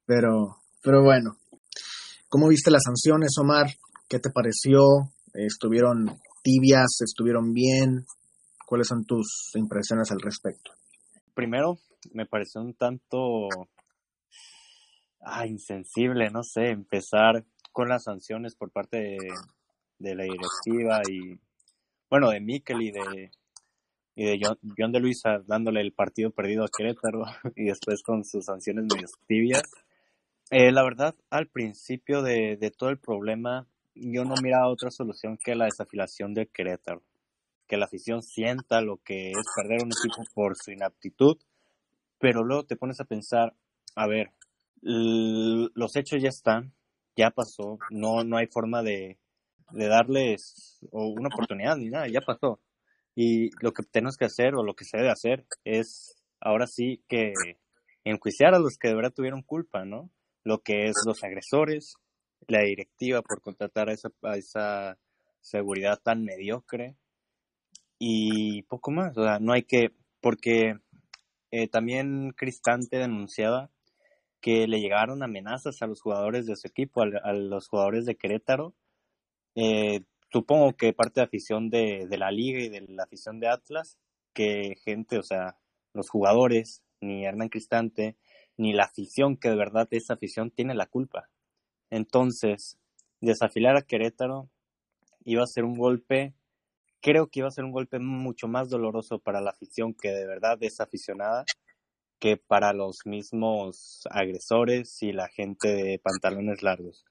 [0.07, 1.37] Pero, pero bueno,
[2.31, 3.67] ¿cómo viste las sanciones, Omar?
[4.09, 4.81] ¿Qué te pareció?
[5.35, 6.07] ¿Estuvieron
[6.43, 8.07] tibias estuvieron bien?
[8.67, 10.71] ¿Cuáles son tus impresiones al respecto?
[11.35, 11.77] Primero,
[12.15, 13.49] me pareció un tanto
[15.21, 19.19] ah, insensible, no sé, empezar con las sanciones por parte de,
[19.99, 21.39] de la directiva y,
[22.11, 23.31] bueno, de Mikel y de,
[24.15, 27.25] y de John, John, de Luisa dándole el partido perdido a Querétaro
[27.57, 29.63] y después con sus sanciones medio tibias.
[30.51, 35.37] Eh, la verdad, al principio de, de todo el problema, yo no miraba otra solución
[35.37, 37.03] que la desafilación del Querétaro.
[37.67, 41.37] Que la afición sienta lo que es perder un equipo por su inaptitud,
[42.19, 43.55] pero luego te pones a pensar,
[43.95, 44.33] a ver,
[44.83, 46.73] los hechos ya están,
[47.17, 49.19] ya pasó, no, no hay forma de,
[49.73, 52.61] de darles una oportunidad ni nada, ya pasó.
[53.15, 57.03] Y lo que tenemos que hacer o lo que se debe hacer es ahora sí
[57.09, 57.33] que
[58.05, 60.11] enjuiciar a los que de verdad tuvieron culpa, ¿no?
[60.45, 61.95] Lo que es los agresores,
[62.47, 64.99] la directiva por contratar a esa, a esa
[65.41, 66.97] seguridad tan mediocre
[67.99, 69.17] y poco más.
[69.19, 70.79] O sea, no hay que, porque
[71.51, 73.71] eh, también Cristante denunciaba
[74.41, 78.75] que le llegaron amenazas a los jugadores de su equipo, a, los jugadores de Querétaro.
[79.55, 83.49] Eh, supongo que parte de afición de, de la liga y de la afición de
[83.49, 83.99] Atlas,
[84.33, 85.57] que gente, o sea,
[85.95, 88.17] los jugadores, ni Hernán Cristante,
[88.57, 91.29] ni la afición, que de verdad esa afición tiene la culpa.
[91.91, 92.79] Entonces,
[93.21, 94.51] desafilar a Querétaro
[95.25, 96.35] iba a ser un golpe,
[97.01, 100.27] creo que iba a ser un golpe mucho más doloroso para la afición que de
[100.27, 101.45] verdad es aficionada
[102.19, 107.05] que para los mismos agresores y la gente de pantalones largos.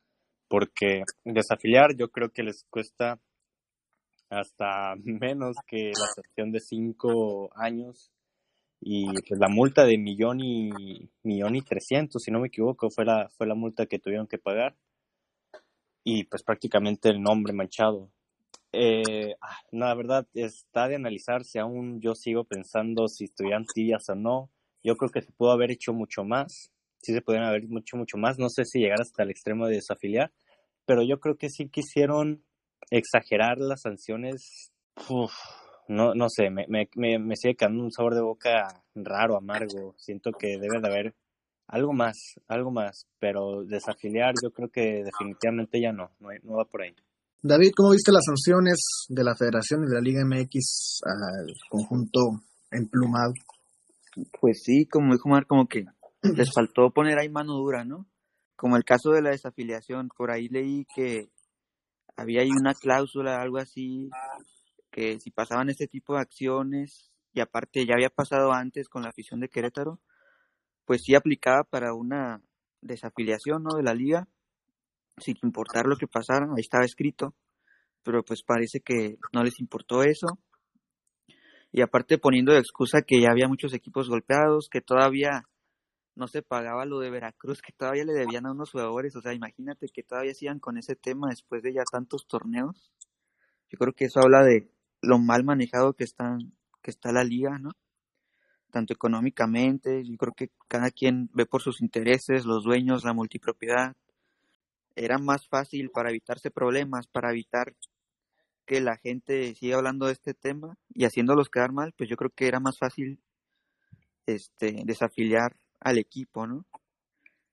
[0.48, 3.20] Porque desafiliar yo creo que les cuesta
[4.30, 8.12] hasta menos que la sanción de cinco años
[8.80, 13.06] y pues la multa de millón y millón y trescientos, si no me equivoco, fue
[13.06, 14.76] la, fue la multa que tuvieron que pagar
[16.04, 18.12] y pues prácticamente el nombre manchado.
[18.72, 24.16] Eh, ah, la verdad está de analizarse, aún yo sigo pensando si estuvieran tibias o
[24.16, 24.50] no.
[24.84, 26.72] Yo creo que se pudo haber hecho mucho más.
[27.02, 28.40] sí se podrían haber mucho, mucho más.
[28.40, 30.32] No sé si llegar hasta el extremo de desafiliar,
[30.86, 32.44] pero yo creo que sí quisieron
[32.90, 34.72] exagerar las sanciones.
[35.88, 39.96] no, no sé, me, me, me, sigue quedando un sabor de boca raro, amargo.
[39.98, 41.16] Siento que debe de haber
[41.68, 42.18] algo más,
[42.48, 46.96] algo más, pero desafiliar yo creo que definitivamente ya no, no, no va por ahí.
[47.42, 52.20] David, ¿cómo viste las sanciones de la Federación y de la Liga MX al conjunto
[52.72, 53.34] emplumado?
[54.40, 55.86] Pues sí, como dijo Mar, como que
[56.22, 58.08] les faltó poner ahí mano dura, ¿no?
[58.56, 61.30] Como el caso de la desafiliación, por ahí leí que
[62.16, 64.10] había ahí una cláusula, algo así,
[64.92, 69.10] que si pasaban este tipo de acciones, y aparte ya había pasado antes con la
[69.10, 70.00] afición de Querétaro,
[70.86, 72.42] pues sí aplicaba para una
[72.82, 73.76] desafiliación, ¿no?
[73.76, 74.28] De la liga,
[75.18, 77.36] sin importar lo que pasara, ahí estaba escrito,
[78.04, 80.40] pero pues parece que no les importó eso.
[81.72, 85.44] Y aparte poniendo de excusa que ya había muchos equipos golpeados, que todavía
[86.16, 89.34] no se pagaba lo de Veracruz, que todavía le debían a unos jugadores, o sea,
[89.34, 92.92] imagínate que todavía sigan con ese tema después de ya tantos torneos.
[93.70, 97.60] Yo creo que eso habla de lo mal manejado que están que está la liga,
[97.60, 97.72] ¿no?
[98.72, 103.96] Tanto económicamente, yo creo que cada quien ve por sus intereses, los dueños, la multipropiedad,
[104.96, 107.76] era más fácil para evitarse problemas, para evitar
[108.68, 112.30] que la gente siga hablando de este tema y haciéndolos quedar mal, pues yo creo
[112.30, 113.20] que era más fácil
[114.28, 116.66] este desafiliar al equipo, ¿no?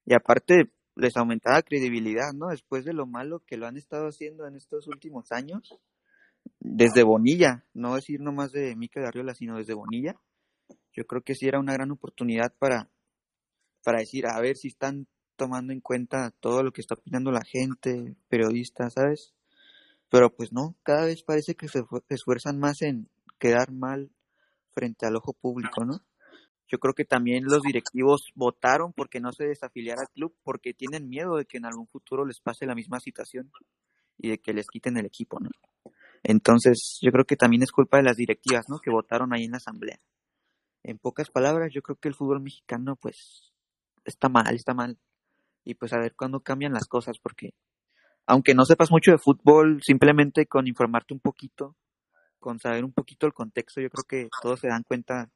[0.05, 2.49] Y aparte les aumentaba credibilidad, ¿no?
[2.49, 5.79] Después de lo malo que lo han estado haciendo en estos últimos años,
[6.59, 10.17] desde Bonilla, no decir nomás de Mica de Arriola, sino desde Bonilla,
[10.93, 12.91] yo creo que sí era una gran oportunidad para,
[13.83, 15.07] para decir, a ver si están
[15.37, 19.33] tomando en cuenta todo lo que está opinando la gente, periodistas, ¿sabes?
[20.11, 24.11] Pero pues no, cada vez parece que se esfuerzan más en quedar mal
[24.73, 26.01] frente al ojo público, ¿no?
[26.69, 31.09] Yo creo que también los directivos votaron porque no se desafiliara al club porque tienen
[31.09, 33.51] miedo de que en algún futuro les pase la misma situación
[34.19, 35.51] y de que les quiten el equipo, ¿no?
[36.23, 38.79] Entonces, yo creo que también es culpa de las directivas, ¿no?
[38.79, 40.01] Que votaron ahí en la asamblea.
[40.83, 43.53] En pocas palabras, yo creo que el fútbol mexicano, pues,
[44.05, 44.99] está mal, está mal
[45.65, 47.55] y pues a ver cuándo cambian las cosas, porque
[48.27, 51.77] aunque no sepas mucho de fútbol, simplemente con informarte un poquito,
[52.39, 55.31] con saber un poquito el contexto, yo creo que todos se dan cuenta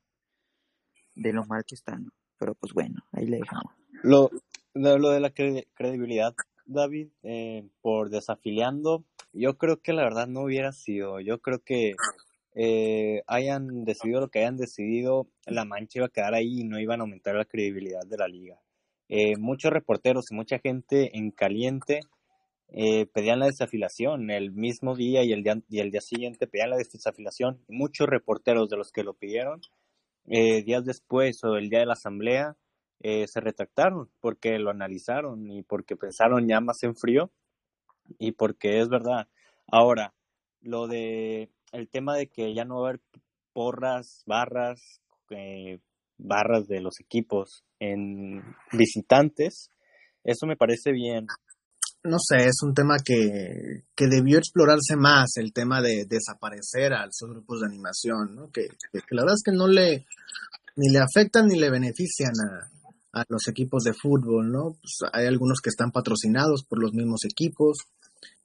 [1.15, 2.11] de lo mal que están.
[2.39, 3.73] Pero pues bueno, ahí le dejamos.
[4.03, 4.31] Lo,
[4.75, 6.35] de la credibilidad,
[6.67, 11.21] David, eh, por desafiliando, yo creo que la verdad no hubiera sido.
[11.21, 11.95] Yo creo que
[12.55, 16.79] eh, hayan decidido lo que hayan decidido, la mancha iba a quedar ahí y no
[16.79, 18.61] iban a aumentar la credibilidad de la liga.
[19.09, 22.01] Eh, muchos reporteros y mucha gente en caliente
[22.71, 26.71] eh, pedían la desafilación el mismo día y el día, y el día siguiente pedían
[26.71, 27.63] la desafilación.
[27.69, 29.61] Muchos reporteros de los que lo pidieron,
[30.27, 32.57] eh, días después o el día de la asamblea,
[33.01, 37.31] se retractaron porque lo analizaron y porque pensaron ya más en frío
[38.19, 39.29] y porque es verdad.
[39.69, 40.15] Ahora,
[40.61, 43.01] lo de el tema de que ya no va a haber
[43.53, 45.01] porras, barras,
[46.17, 48.43] barras de los equipos en
[48.73, 49.71] visitantes,
[50.25, 51.27] eso me parece bien.
[52.05, 57.05] No sé, es un tema que, que debió explorarse más, el tema de desaparecer a
[57.05, 58.51] esos grupos de animación, ¿no?
[58.51, 58.69] que,
[59.11, 60.07] la verdad es que no le,
[60.77, 64.77] ni le afectan ni le benefician a, a los equipos de fútbol, ¿no?
[64.81, 67.79] Pues hay algunos que están patrocinados por los mismos equipos,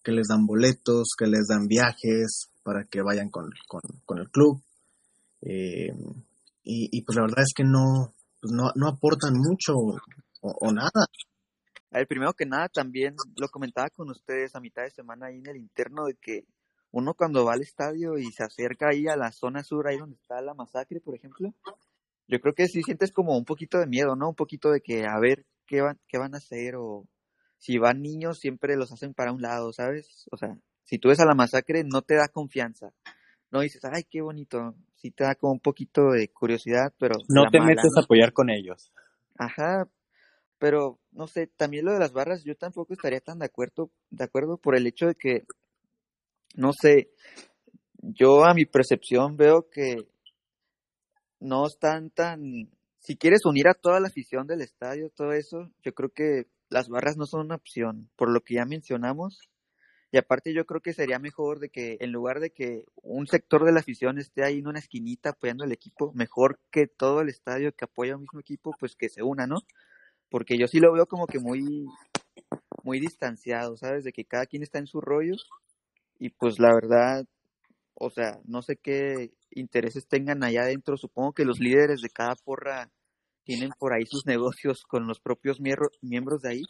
[0.04, 3.49] que les dan boletos, que les dan viajes para que vayan con,
[4.06, 4.62] con, el club.
[5.41, 5.91] Eh,
[6.64, 9.74] y, pues la verdad es que no, pues no, no aportan mucho
[10.41, 11.08] o, nada.
[11.94, 15.38] A ver, primero que nada, también lo comentaba con ustedes a mitad de semana ahí
[15.38, 16.46] en el interno de que
[16.91, 20.16] uno cuando va al estadio y se acerca ahí a la zona sur, ahí donde
[20.16, 21.54] está la masacre, por ejemplo,
[22.28, 24.30] yo creo que sí sientes como un poquito de miedo, ¿no?
[24.30, 27.08] Un poquito de que a ver qué van, qué van a hacer o
[27.58, 30.28] si van niños siempre los hacen para un lado, ¿sabes?
[30.32, 32.94] O sea, si tú ves a la masacre no te da confianza
[33.54, 37.18] no dices, ay, qué bonito, sí te da como un poquito de curiosidad, pero...
[37.30, 38.91] No te metes a apoyar con ellos.
[39.38, 39.88] Ajá,
[40.58, 44.24] pero no sé, también lo de las barras, yo tampoco estaría tan de acuerdo, de
[44.24, 45.43] acuerdo por el hecho de que,
[46.55, 47.11] no sé,
[48.01, 49.97] yo a mi percepción veo que
[51.39, 55.93] no están tan, si quieres unir a toda la afición del estadio, todo eso, yo
[55.93, 59.39] creo que las barras no son una opción, por lo que ya mencionamos,
[60.11, 63.66] y aparte yo creo que sería mejor de que en lugar de que un sector
[63.66, 67.30] de la afición esté ahí en una esquinita apoyando al equipo, mejor que todo el
[67.30, 69.57] estadio que apoya al mismo equipo, pues que se una, ¿no?
[70.34, 71.86] Porque yo sí lo veo como que muy,
[72.84, 74.04] muy distanciado, ¿sabes?
[74.04, 75.36] De que cada quien está en su rollo
[76.18, 77.24] y pues la verdad,
[77.94, 80.98] o sea, no sé qué intereses tengan allá adentro.
[80.98, 82.90] Supongo que los líderes de cada porra
[83.44, 86.64] tienen por ahí sus negocios con los propios miembros de ahí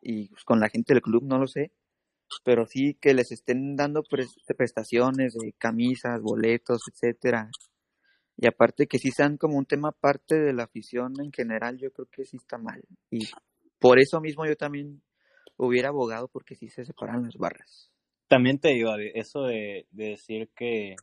[0.00, 1.72] y pues, con la gente del club, no lo sé,
[2.44, 4.02] pero sí que les estén dando
[4.56, 7.50] prestaciones de camisas, boletos, etcétera.
[8.42, 11.92] Y aparte que sí sean como un tema parte de la afición en general, yo
[11.92, 12.82] creo que sí está mal.
[13.10, 13.28] Y
[13.78, 15.02] por eso mismo yo también
[15.58, 17.90] hubiera abogado porque sí se separan las barras.
[18.28, 20.96] También te digo, eso de, decir que,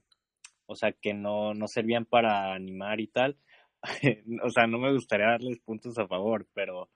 [0.65, 3.38] o sea, que no, no servían para animar y tal,
[4.43, 6.89] o sea, no me gustaría darles puntos a favor, pero,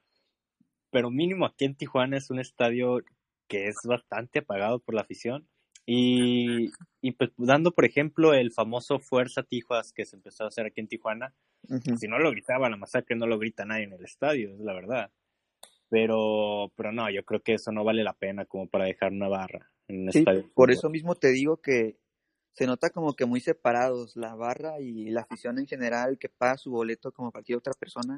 [0.90, 3.02] pero mínimo aquí en Tijuana es un estadio
[3.48, 5.48] que es bastante apagado por la afición.
[5.86, 6.72] Y,
[7.02, 10.80] y pues dando, por ejemplo, el famoso Fuerza Tijuas que se empezó a hacer aquí
[10.80, 11.34] en Tijuana,
[11.98, 14.74] si no lo gritaba la masacre, no lo grita nadie en el estadio, es la
[14.74, 15.12] verdad.
[15.90, 19.28] Pero, pero no, yo creo que eso no vale la pena como para dejar una
[19.28, 20.24] barra en un sí,
[20.54, 22.00] Por eso mismo te digo que
[22.54, 26.58] se nota como que muy separados la barra y la afición en general que paga
[26.58, 28.18] su boleto como cualquier otra persona,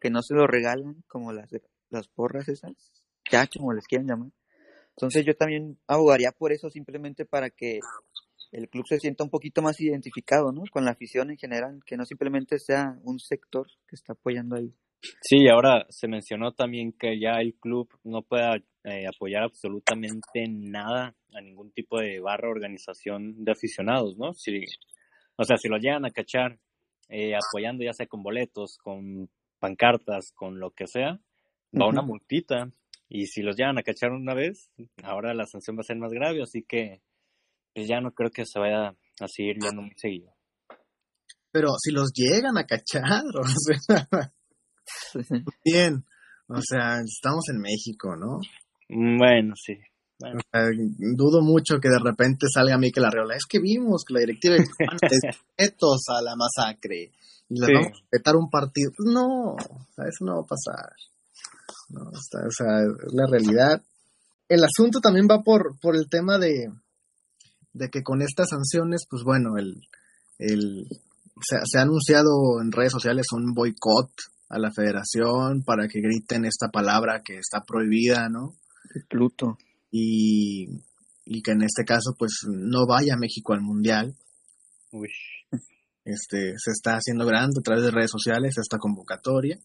[0.00, 1.50] que no se lo regalan como las,
[1.90, 2.72] las porras esas,
[3.30, 4.30] ya como les quieran llamar.
[4.96, 7.80] Entonces yo también abogaría por eso simplemente para que
[8.52, 10.62] el club se sienta un poquito más identificado, ¿no?
[10.70, 14.72] Con la afición en general, que no simplemente sea un sector que está apoyando ahí.
[15.20, 21.14] Sí, ahora se mencionó también que ya el club no puede eh, apoyar absolutamente nada
[21.34, 24.32] a ningún tipo de barra organización de aficionados, ¿no?
[24.32, 24.64] Si,
[25.36, 26.58] o sea, si lo llegan a cachar
[27.08, 29.28] eh, apoyando ya sea con boletos, con
[29.58, 31.20] pancartas, con lo que sea,
[31.78, 32.70] va una multita
[33.08, 34.70] y si los llevan a cachar una vez,
[35.02, 37.02] ahora la sanción va a ser más grave, así que
[37.74, 40.32] pues ya no creo que se vaya a seguir yendo muy seguido.
[41.52, 44.08] Pero si los llegan a cachar, o sea,
[45.64, 46.04] bien,
[46.48, 48.38] o sea, estamos en México, ¿no?
[48.88, 49.74] Mm, bueno, sí.
[51.16, 53.36] dudo mucho que de repente salga a mí que la Reola.
[53.36, 54.56] Es que vimos que la directiva
[55.56, 55.74] es
[56.08, 57.12] a la masacre
[57.48, 58.92] y les vamos a respetar un partido.
[58.98, 60.92] No, eso no va a pasar.
[61.88, 62.02] ¿No?
[62.02, 63.82] o sea, es la realidad.
[64.48, 66.70] El asunto también va por, por el tema de,
[67.72, 69.80] de que con estas sanciones, pues bueno, el,
[70.38, 70.86] el,
[71.42, 74.10] se, ha anunciado en redes sociales un boicot
[74.48, 78.54] a la federación para que griten esta palabra que está prohibida, ¿no?
[79.08, 79.58] Pluto.
[79.90, 80.68] Y,
[81.24, 84.14] y que en este caso, pues no vaya México al mundial.
[86.04, 89.58] Este, se está haciendo grande a través de redes sociales esta convocatoria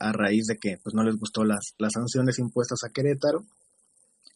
[0.00, 3.44] a raíz de que pues no les gustó las, las sanciones impuestas a Querétaro.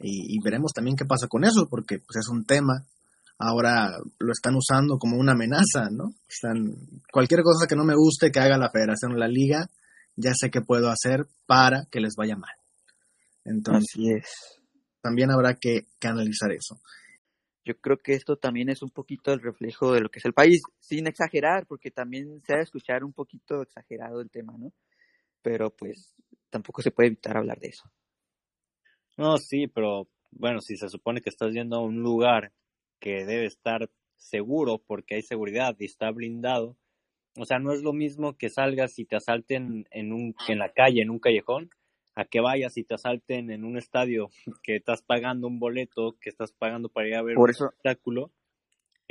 [0.05, 2.84] Y, veremos también qué pasa con eso porque pues es un tema.
[3.38, 6.74] Ahora lo están usando como una amenaza no están
[7.11, 9.68] cualquier cosa que no me guste que haga la Federación o la Liga
[10.16, 12.55] ya sé qué puedo hacer para que les vaya mal.
[13.44, 14.24] Entonces
[15.00, 16.80] también habrá que, que analizar eso.
[17.64, 20.32] Yo creo que esto también es un poquito el reflejo de lo que es el
[20.32, 24.72] país, sin exagerar, porque también se ha de escuchar un poquito exagerado el tema, ¿no?
[25.43, 26.14] Pero pues
[26.51, 27.90] tampoco se puede evitar hablar de eso.
[29.16, 32.53] No, sí, pero bueno, si se supone que estás yendo a un lugar
[32.99, 36.76] que debe estar seguro porque hay seguridad y está blindado,
[37.36, 40.70] o sea, no es lo mismo que salgas y te asalten en, un, en la
[40.72, 41.70] calle, en un callejón,
[42.14, 44.30] a que vayas y te asalten en un estadio
[44.62, 48.30] que estás pagando un boleto, que estás pagando para ir a ver un espectáculo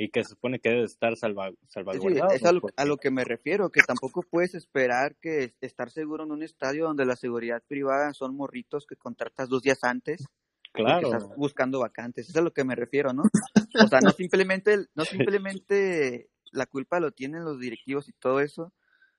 [0.02, 2.32] y que se supone que debe estar salva, salvaguardado.
[2.32, 6.42] es a lo, que me refiero, que tampoco puedes esperar que estar seguro en un
[6.42, 10.26] estadio donde la seguridad privada son morritos que contratas dos días antes.
[10.72, 11.06] Claro.
[11.06, 13.22] estás buscando vacantes, es a lo que me refiero, ¿no?
[13.22, 18.72] O sea, no simplemente, no simplemente la culpa lo tienen los directivos y todo eso,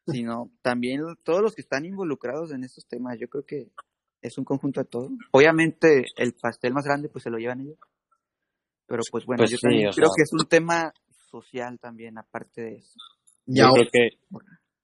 [0.07, 3.19] sino también todos los que están involucrados en estos temas.
[3.19, 3.71] Yo creo que
[4.21, 5.09] es un conjunto de todo.
[5.31, 7.77] Obviamente el pastel más grande pues se lo llevan ellos.
[8.88, 10.93] Pero pues bueno, pues yo también creo que es un tema
[11.29, 12.93] social también, aparte de eso.
[13.45, 14.09] Ya, que...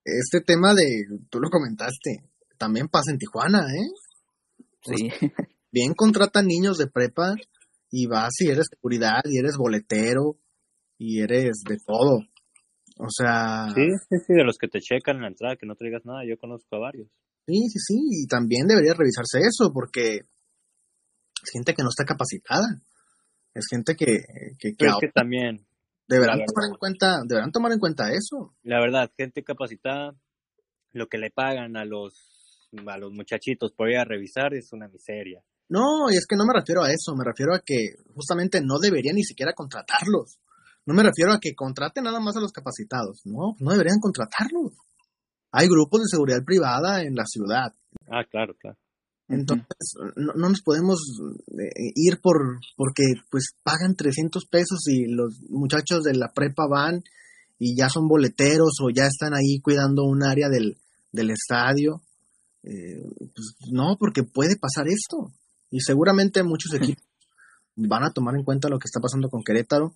[0.03, 2.23] este tema de, tú lo comentaste,
[2.57, 3.89] también pasa en Tijuana, ¿eh?
[4.81, 5.09] Sí.
[5.71, 7.35] bien contratan niños de prepa
[7.91, 10.37] y vas y eres seguridad y eres boletero
[10.97, 12.19] y eres de todo.
[12.97, 13.69] O sea...
[13.73, 16.05] Sí, sí, sí, de los que te checan en la entrada, que no te digas
[16.05, 17.07] nada, yo conozco a varios.
[17.47, 22.81] Sí, sí, sí, y también debería revisarse eso porque es gente que no está capacitada
[23.59, 24.23] es gente que,
[24.57, 24.73] que,
[25.13, 25.65] también
[26.07, 28.55] deberán tomar en cuenta, deberán tomar en cuenta eso.
[28.63, 30.15] La verdad, gente capacitada,
[30.91, 32.13] lo que le pagan a los
[32.87, 35.41] a los muchachitos por ir a revisar es una miseria.
[35.69, 38.79] No, y es que no me refiero a eso, me refiero a que justamente no
[38.79, 40.39] deberían ni siquiera contratarlos.
[40.85, 44.73] No me refiero a que contraten nada más a los capacitados, no, no deberían contratarlos.
[45.51, 47.73] Hay grupos de seguridad privada en la ciudad.
[48.07, 48.77] Ah, claro, claro.
[49.29, 50.99] Entonces, no, nos podemos
[51.51, 57.03] eh, ir por porque pues pagan 300 pesos y los muchachos de la prepa van
[57.59, 60.77] y ya son boleteros o ya están ahí cuidando un área del,
[61.11, 62.01] del estadio.
[62.63, 65.31] Eh, pues no, porque puede pasar esto.
[65.69, 67.03] Y seguramente muchos equipos
[67.75, 69.93] van a tomar en cuenta lo que está pasando con Querétaro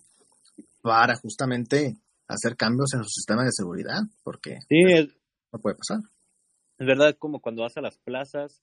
[0.80, 1.96] para justamente
[2.28, 4.58] hacer cambios en su sistema de seguridad, porque
[5.52, 5.98] no puede pasar.
[6.78, 8.62] Es verdad, como cuando vas a las plazas,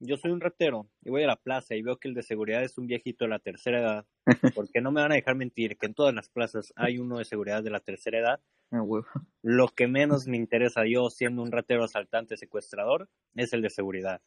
[0.00, 2.62] yo soy un ratero y voy a la plaza y veo que el de seguridad
[2.62, 4.06] es un viejito de la tercera edad,
[4.54, 7.24] porque no me van a dejar mentir que en todas las plazas hay uno de
[7.24, 8.40] seguridad de la tercera edad.
[8.72, 8.82] Ah,
[9.42, 14.20] Lo que menos me interesa yo siendo un ratero asaltante secuestrador es el de seguridad.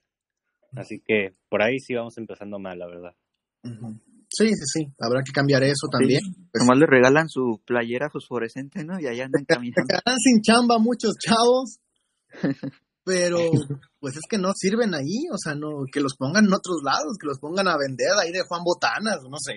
[0.75, 3.15] Así que por ahí sí vamos empezando mal, la verdad.
[4.31, 6.21] Sí, sí, sí, habrá que cambiar eso también.
[6.51, 8.99] Pues Nomás le regalan su playera fosforescente, ¿no?
[8.99, 9.87] Y allá andan caminando.
[9.87, 11.79] quedan sin chamba muchos chavos,
[13.09, 13.39] pero
[13.99, 17.17] pues es que no sirven ahí, o sea, no que los pongan en otros lados,
[17.19, 19.55] que los pongan a vender ahí de Juan Botanas, no sé.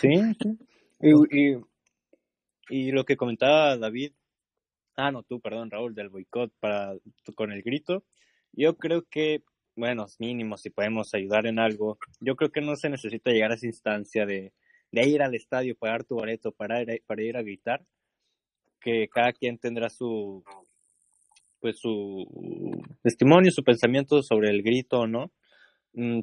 [0.00, 0.08] Sí,
[0.40, 0.58] sí.
[1.00, 1.60] Y, y,
[2.70, 4.12] y lo que comentaba David,
[4.96, 6.94] ah, no, tú, perdón, Raúl, del boicot para
[7.34, 8.04] con el grito,
[8.52, 9.42] yo creo que
[9.76, 11.98] bueno, mínimo, si podemos ayudar en algo.
[12.18, 14.52] Yo creo que no se necesita llegar a esa instancia de,
[14.90, 17.84] de ir al estadio, pagar tu boleto para ir, para ir a gritar,
[18.80, 20.42] que cada quien tendrá su
[21.60, 22.26] pues su
[23.02, 25.32] testimonio, su pensamiento sobre el grito o no.
[25.92, 26.20] Mm,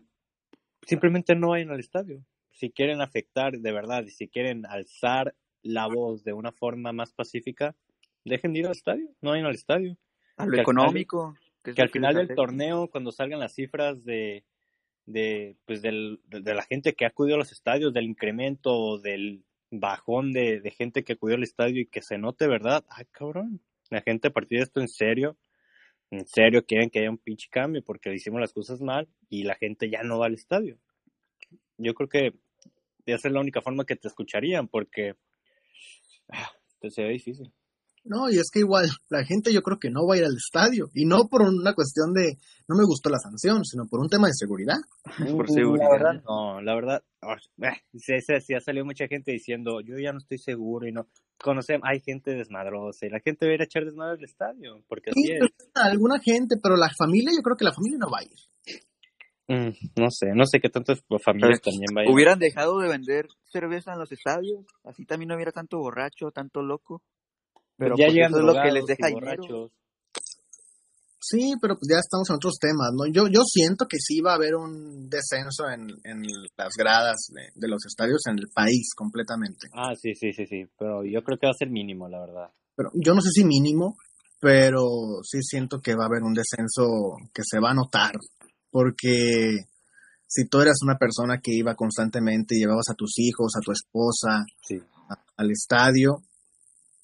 [0.85, 2.23] simplemente no vayan al estadio.
[2.51, 7.11] Si quieren afectar de verdad y si quieren alzar la voz de una forma más
[7.11, 7.75] pacífica,
[8.23, 9.97] dejen de ir al estadio, no vayan al estadio.
[10.37, 14.43] A lo económico que, al final del torneo, cuando salgan las cifras de,
[15.05, 19.43] de, pues del, de, la gente que ha acudido a los estadios, del incremento, del
[19.71, 22.85] bajón de, de, gente que acudió al estadio y que se note, ¿verdad?
[22.89, 25.37] Ay, cabrón, la gente a partir de esto en serio,
[26.11, 29.55] en serio quieren que haya un pinche cambio porque hicimos las cosas mal y la
[29.55, 30.77] gente ya no va al estadio.
[31.77, 32.33] Yo creo que
[33.05, 35.13] esa es la única forma que te escucharían porque
[36.29, 37.51] ah, te se ve difícil.
[38.05, 40.37] No, y es que igual la gente yo creo que no va a ir al
[40.37, 44.09] estadio y no por una cuestión de no me gustó la sanción, sino por un
[44.09, 44.77] tema de seguridad.
[45.35, 45.85] por seguridad.
[45.85, 47.35] La verdad, no, la verdad, oh,
[47.95, 51.07] sí, sí, ha salido mucha gente diciendo, yo ya no estoy seguro y no.
[51.45, 54.81] Conocemos, hay gente desmadrosa y la gente va a ir a echar desmadre al estadio,
[54.87, 55.69] porque sí, así es.
[55.75, 58.31] Alguna gente, pero la familia, yo creo que la familia no va a ir.
[59.47, 62.09] Mm, no sé, no sé qué tantas familias también va a ir.
[62.09, 66.63] Hubieran dejado de vender cerveza en los estadios, así también no hubiera tanto borracho, tanto
[66.63, 67.03] loco.
[67.77, 69.71] Pero ya llegan eso es lo que les deja borrachos.
[71.27, 73.07] Sí, pero pues ya estamos en otros temas, ¿no?
[73.07, 76.21] Yo, yo siento que sí va a haber un descenso en, en
[76.55, 79.67] las gradas de, de, los estadios en el país completamente.
[79.73, 82.51] Ah, sí, sí, sí, sí, pero yo creo que va a ser mínimo, la verdad.
[82.75, 83.97] Pero yo no sé si mínimo,
[84.39, 84.83] pero
[85.23, 88.13] sí siento que va a haber un descenso que se va a notar,
[88.69, 89.65] porque
[90.27, 94.45] si tú eras una persona que iba constantemente, llevabas a tus hijos, a tu esposa
[94.61, 94.77] sí.
[95.09, 96.21] a, al estadio,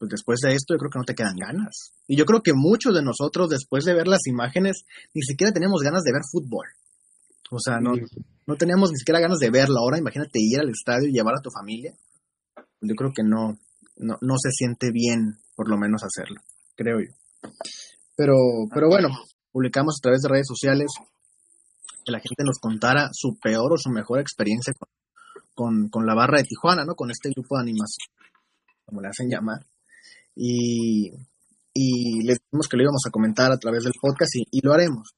[0.02, 1.94] pues después de esto yo creo que no te quedan ganas.
[2.08, 5.84] Y yo creo que muchos de nosotros después de ver las imágenes ni siquiera tenemos
[5.84, 6.66] ganas de ver fútbol.
[7.52, 7.94] O sea, no,
[8.48, 9.78] no teníamos ni siquiera ganas de verlo.
[9.78, 11.94] Ahora imagínate ir al estadio y llevar a tu familia.
[12.82, 13.60] Yo creo que no,
[13.98, 16.42] no, no se siente bien por lo menos hacerlo,
[16.76, 17.14] creo yo.
[18.18, 18.34] Pero,
[18.74, 19.10] pero bueno,
[19.52, 20.90] publicamos a través de redes sociales
[22.04, 24.90] que la gente nos contara su peor o su mejor experiencia con,
[25.54, 26.96] con, con la barra de Tijuana, ¿no?
[26.96, 28.10] Con este grupo de animación,
[28.84, 29.64] como le hacen llamar
[30.36, 31.12] y,
[31.74, 35.14] y les dijimos que lo íbamos a comentar a través del podcast y, lo haremos.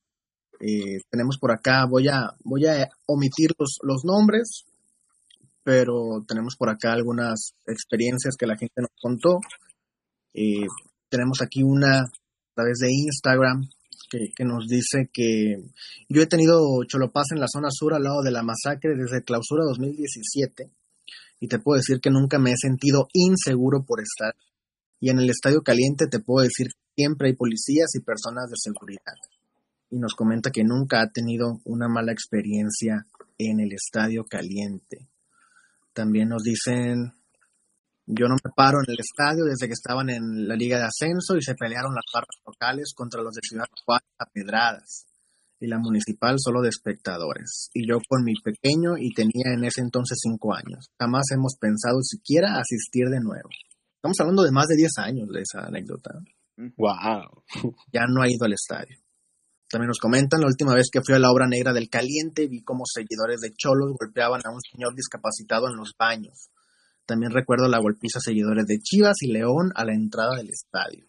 [0.60, 4.66] Eh, tenemos por acá, voy a, voy a omitir los, los nombres,
[5.64, 9.40] pero tenemos por acá algunas experiencias que la gente nos contó.
[10.34, 10.68] Eh,
[11.10, 13.68] tenemos aquí una a través de Instagram
[14.10, 15.58] que, que, nos dice que
[16.08, 19.64] yo he tenido Cholopaz en la zona sur al lado de la masacre desde clausura
[19.66, 20.70] 2017
[21.40, 24.36] y te puedo decir que nunca me he sentido inseguro por estar
[25.04, 29.20] y en el Estadio Caliente te puedo decir siempre hay policías y personas de seguridad.
[29.90, 33.06] Y nos comenta que nunca ha tenido una mala experiencia
[33.38, 35.10] en el Estadio Caliente.
[35.92, 37.12] También nos dicen,
[38.06, 41.36] yo no me paro en el estadio desde que estaban en la Liga de Ascenso
[41.36, 45.06] y se pelearon las barras locales contra los de Ciudad Juárez a pedradas
[45.60, 47.70] y la municipal solo de espectadores.
[47.74, 50.88] Y yo con mi pequeño y tenía en ese entonces cinco años.
[50.98, 53.50] Jamás hemos pensado siquiera asistir de nuevo.
[54.04, 56.12] Estamos hablando de más de 10 años de esa anécdota.
[56.58, 57.46] ¡Wow!
[57.94, 58.98] Ya no ha ido al estadio.
[59.72, 62.66] También nos comentan, la última vez que fui a la obra negra del caliente vi
[62.66, 66.50] como seguidores de Cholos golpeaban a un señor discapacitado en los baños.
[67.06, 71.08] También recuerdo la golpiza seguidores de Chivas y León a la entrada del estadio.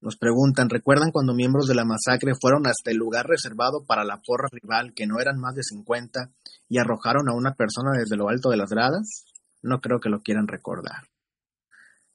[0.00, 4.20] Nos preguntan, ¿recuerdan cuando miembros de la masacre fueron hasta el lugar reservado para la
[4.26, 6.32] porra rival, que no eran más de 50,
[6.68, 9.24] y arrojaron a una persona desde lo alto de las gradas?
[9.62, 11.13] No creo que lo quieran recordar.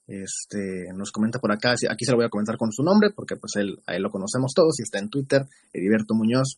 [0.09, 3.35] Este, nos comenta por acá, aquí se lo voy a comentar con su nombre, porque
[3.35, 6.57] pues él, a él lo conocemos todos y está en Twitter, Heriberto Muñoz.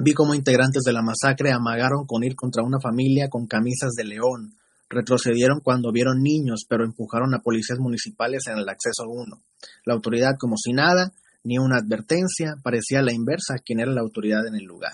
[0.00, 4.04] Vi cómo integrantes de la masacre amagaron con ir contra una familia con camisas de
[4.04, 4.52] león.
[4.90, 9.40] Retrocedieron cuando vieron niños, pero empujaron a policías municipales en el acceso 1.
[9.86, 14.02] La autoridad como si nada, ni una advertencia, parecía la inversa a quien era la
[14.02, 14.92] autoridad en el lugar.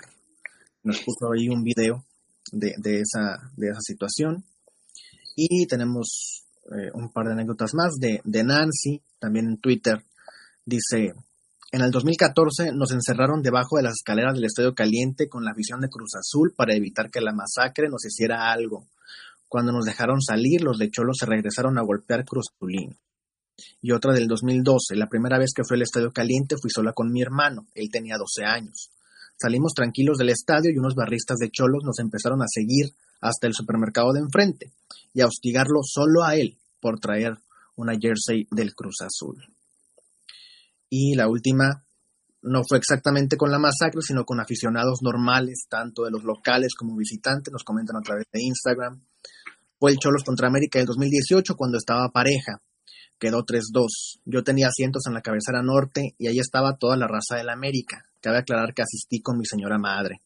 [0.85, 2.05] Nos puso ahí un video
[2.53, 4.45] de, esa, de esa situación.
[5.35, 10.05] Y tenemos eh, un par de anécdotas más de, de Nancy, también en Twitter.
[10.65, 11.15] Dice,
[11.73, 15.81] en el 2014 nos encerraron debajo de las escaleras del Estadio Caliente con la afición
[15.81, 18.87] de Cruz Azul para evitar que la masacre nos hiciera algo.
[19.49, 22.97] Cuando nos dejaron salir, los de Cholos se regresaron a golpear Cruz Azulín.
[23.83, 27.13] Y otra del 2012, la primera vez que fui al Estadio Caliente fui sola con
[27.13, 28.91] mi hermano, él tenía 12 años.
[29.37, 33.55] Salimos tranquilos del estadio y unos barristas de Cholos nos empezaron a seguir hasta el
[33.55, 34.73] supermercado de enfrente
[35.15, 37.39] y a hostigarlo solo a él por traer
[37.77, 39.37] una jersey del Cruz Azul.
[40.89, 41.85] Y la última
[42.43, 46.97] no fue exactamente con la masacre, sino con aficionados normales, tanto de los locales como
[46.97, 49.01] visitantes, nos comentan a través de Instagram.
[49.79, 52.61] Fue el Cholos contra América del 2018 cuando estaba pareja.
[53.19, 54.21] Quedó 3-2.
[54.25, 58.07] Yo tenía asientos en la cabecera norte y ahí estaba toda la raza del América.
[58.21, 60.23] Cabe aclarar que asistí con mi señora madre.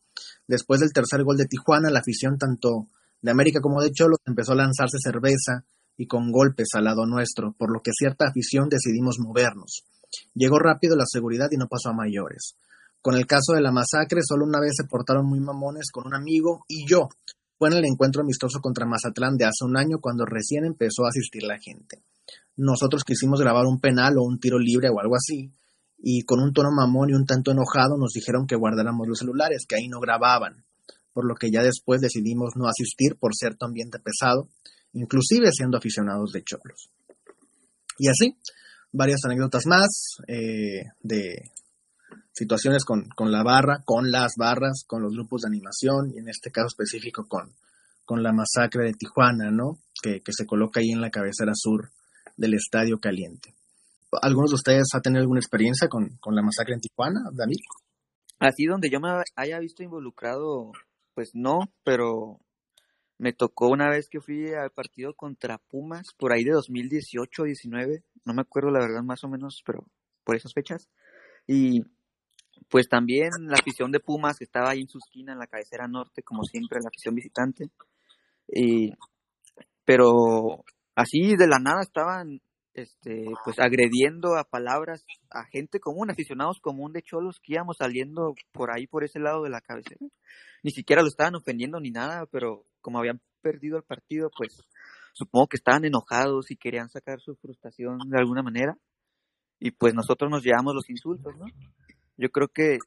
[0.46, 2.88] Después del tercer gol de Tijuana, la afición tanto
[3.20, 5.64] de América como de Cholos empezó a lanzarse cerveza
[5.97, 9.84] y con golpes al lado nuestro, por lo que cierta afición decidimos movernos.
[10.34, 12.57] Llegó rápido la seguridad y no pasó a mayores.
[13.01, 16.14] Con el caso de la masacre, solo una vez se portaron muy mamones con un
[16.14, 17.09] amigo y yo.
[17.59, 21.09] Fue en el encuentro amistoso contra Mazatlán de hace un año cuando recién empezó a
[21.09, 22.03] asistir la gente.
[22.57, 25.53] Nosotros quisimos grabar un penal o un tiro libre o algo así,
[25.99, 29.64] y con un tono mamón y un tanto enojado nos dijeron que guardáramos los celulares,
[29.68, 30.64] que ahí no grababan,
[31.12, 34.49] por lo que ya después decidimos no asistir por cierto ambiente pesado,
[34.95, 36.90] inclusive siendo aficionados de cholos.
[37.99, 38.36] Y así,
[38.92, 41.51] varias anécdotas más eh, de
[42.32, 46.51] situaciones con, la barra, con las barras, con los grupos de animación y en este
[46.51, 47.53] caso específico con,
[48.05, 49.78] con la masacre de Tijuana, ¿no?
[50.03, 51.90] Que, se coloca ahí en la cabecera sur
[52.36, 53.55] del Estadio Caliente.
[54.20, 57.59] ¿Algunos de ustedes ha tenido alguna experiencia con, con la masacre en Tijuana, David?
[58.38, 60.72] Así donde yo me haya visto involucrado,
[61.14, 62.40] pues no, pero
[63.19, 68.03] me tocó una vez que fui al partido contra Pumas, por ahí de 2018 19,
[68.25, 69.87] no me acuerdo la verdad más o menos, pero
[70.25, 70.89] por esas fechas.
[71.47, 71.83] Y
[72.69, 75.87] pues también la afición de Pumas que estaba ahí en su esquina, en la cabecera
[75.87, 77.71] norte, como siempre, la afición visitante.
[78.49, 78.93] Y,
[79.85, 82.41] pero así de la nada estaban
[82.75, 88.35] este, pues agrediendo a palabras a gente común, aficionados común de cholos que íbamos saliendo
[88.53, 90.05] por ahí, por ese lado de la cabecera.
[90.62, 94.61] Ni siquiera lo estaban ofendiendo ni nada, pero como habían perdido el partido, pues
[95.12, 98.77] supongo que estaban enojados y querían sacar su frustración de alguna manera.
[99.61, 101.47] Y pues nosotros nos llevamos los insultos, ¿no?
[102.16, 102.79] Yo creo que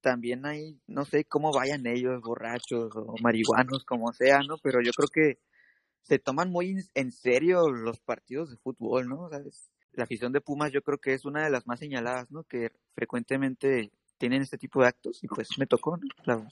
[0.00, 4.56] también hay, no sé cómo vayan ellos, borrachos o marihuanos, como sea, ¿no?
[4.62, 5.40] Pero yo creo que
[6.06, 9.28] se toman muy en serio los partidos de fútbol, ¿no?
[9.92, 12.44] La afición de Pumas yo creo que es una de las más señaladas, ¿no?
[12.44, 16.06] Que frecuentemente tienen este tipo de actos y pues me tocó, ¿no?
[16.22, 16.46] Claro.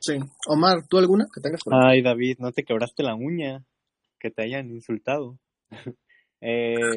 [0.00, 0.14] Sí.
[0.48, 3.64] Omar, ¿tú alguna que tengas por Ay, David, no te quebraste la uña,
[4.18, 5.38] que te hayan insultado.
[6.40, 6.96] eh,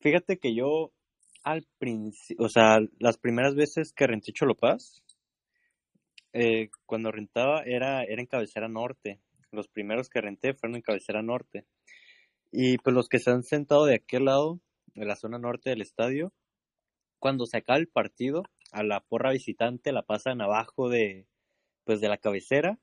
[0.00, 0.92] fíjate que yo
[1.42, 5.02] al principio, o sea, las primeras veces que renté Cholopaz,
[6.32, 9.20] eh, cuando rentaba era, era en cabecera norte
[9.54, 11.64] los primeros que renté fueron en cabecera norte.
[12.52, 14.60] Y pues los que se han sentado de aquel lado,
[14.94, 16.32] de la zona norte del estadio,
[17.18, 18.42] cuando se acaba el partido,
[18.72, 21.26] a la porra visitante la pasan abajo de,
[21.84, 22.78] pues de la cabecera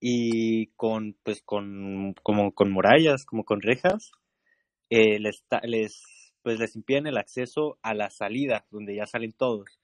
[0.00, 4.10] y con, pues con, como con murallas, como con rejas,
[4.90, 9.78] eh, les, les, pues les impiden el acceso a la salida, donde ya salen todos.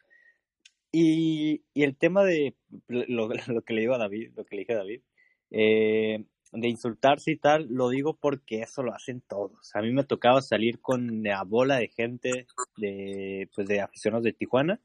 [0.90, 2.56] Y, y el tema de
[2.88, 3.28] lo,
[3.64, 5.02] que le digo a David, lo que le dije a David,
[5.50, 9.74] eh, de insultarse y tal, lo digo porque eso lo hacen todos.
[9.74, 12.46] A mí me tocaba salir con la bola de gente
[12.76, 14.80] de, pues de aficionados de Tijuana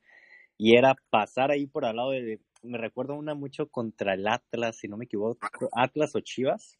[0.57, 4.77] y era pasar ahí por al lado de, me recuerdo una mucho contra el Atlas,
[4.77, 5.39] si no me equivoco,
[5.73, 6.79] Atlas o Chivas,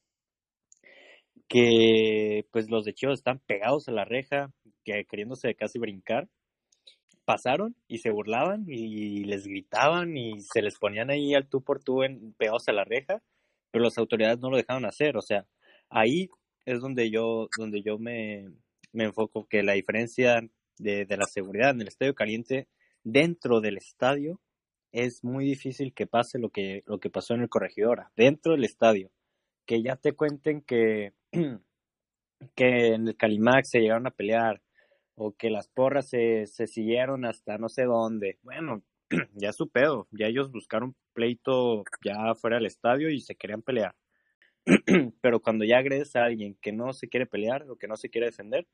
[1.47, 4.51] que pues los de Chivas están pegados a la reja,
[4.83, 6.27] que queriéndose casi brincar.
[7.25, 11.81] Pasaron y se burlaban y les gritaban y se les ponían ahí al tú por
[11.81, 13.23] tú en, pegados a la reja
[13.73, 15.47] pero las autoridades no lo dejaron hacer, o sea,
[15.89, 16.29] ahí
[16.63, 18.45] es donde yo, donde yo me,
[18.93, 20.47] enfoco, que la diferencia
[20.77, 22.67] de, la seguridad en el estadio caliente
[23.03, 24.39] dentro del estadio
[24.91, 28.63] es muy difícil que pase lo que, lo que pasó en el corregidora, dentro del
[28.63, 29.09] estadio,
[29.65, 31.13] que ya te cuenten que,
[32.55, 34.61] que en el Calimax se llegaron a pelear
[35.15, 38.37] o que las porras se, se siguieron hasta no sé dónde.
[38.43, 38.83] Bueno,
[39.35, 43.61] ya es su pedo, ya ellos buscaron pleito ya fuera del estadio y se querían
[43.61, 43.95] pelear.
[45.21, 48.09] Pero cuando ya agredes a alguien que no se quiere pelear o que no se
[48.09, 48.67] quiere defender,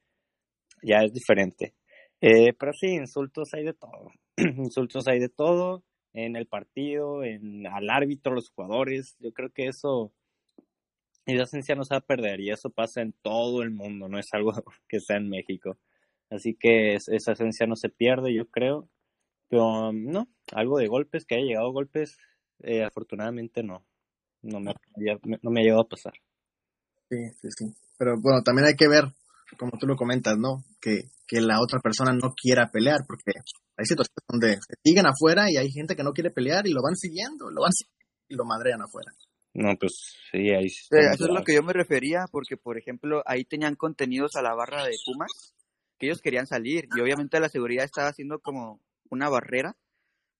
[0.84, 1.74] ya es diferente.
[2.22, 4.12] Eh, pero sí, insultos hay de todo.
[4.38, 5.84] insultos hay de todo
[6.14, 9.16] en el partido, en al árbitro, los jugadores.
[9.20, 10.14] Yo creo que eso,
[11.26, 14.20] esa esencia no se va a perder y eso pasa en todo el mundo, no
[14.20, 14.52] es algo
[14.88, 15.78] que sea en México.
[16.30, 18.88] Así que esa esencia no se pierde, yo creo.
[19.50, 22.18] Pero no, algo de golpes, que haya llegado golpes,
[22.60, 23.84] eh, afortunadamente no.
[24.42, 24.74] No me,
[25.42, 26.14] no me ha llegado a pasar.
[27.10, 27.66] Sí, sí, sí.
[27.98, 29.04] Pero bueno, también hay que ver,
[29.58, 30.64] como tú lo comentas, ¿no?
[30.80, 33.32] Que, que la otra persona no quiera pelear, porque
[33.76, 36.82] hay situaciones donde se siguen afuera y hay gente que no quiere pelear y lo
[36.82, 37.72] van siguiendo, lo van
[38.30, 39.12] y lo madrean afuera.
[39.54, 40.88] No, pues sí, ahí sí.
[40.92, 44.54] Eso es lo que yo me refería, porque por ejemplo, ahí tenían contenidos a la
[44.54, 45.56] barra de Pumas
[45.98, 48.80] que ellos querían salir y obviamente la seguridad estaba haciendo como
[49.10, 49.78] una barrera,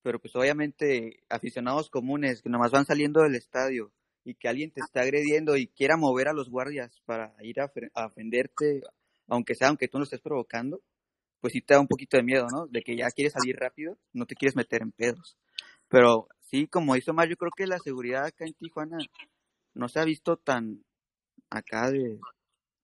[0.02, 3.92] pero pues obviamente aficionados comunes que nomás van saliendo del estadio
[4.24, 7.72] y que alguien te está agrediendo y quiera mover a los guardias para ir a,
[8.06, 8.82] ofenderte,
[9.28, 10.82] aunque sea, aunque tú no estés provocando,
[11.42, 12.68] pues sí te da un poquito de miedo, ¿no?
[12.68, 15.38] De que ya quieres salir rápido, no te quieres meter en pedos.
[15.88, 18.98] Pero sí, como hizo más, yo creo que la seguridad acá en Tijuana
[19.74, 20.84] no se ha visto tan
[21.50, 22.20] acá de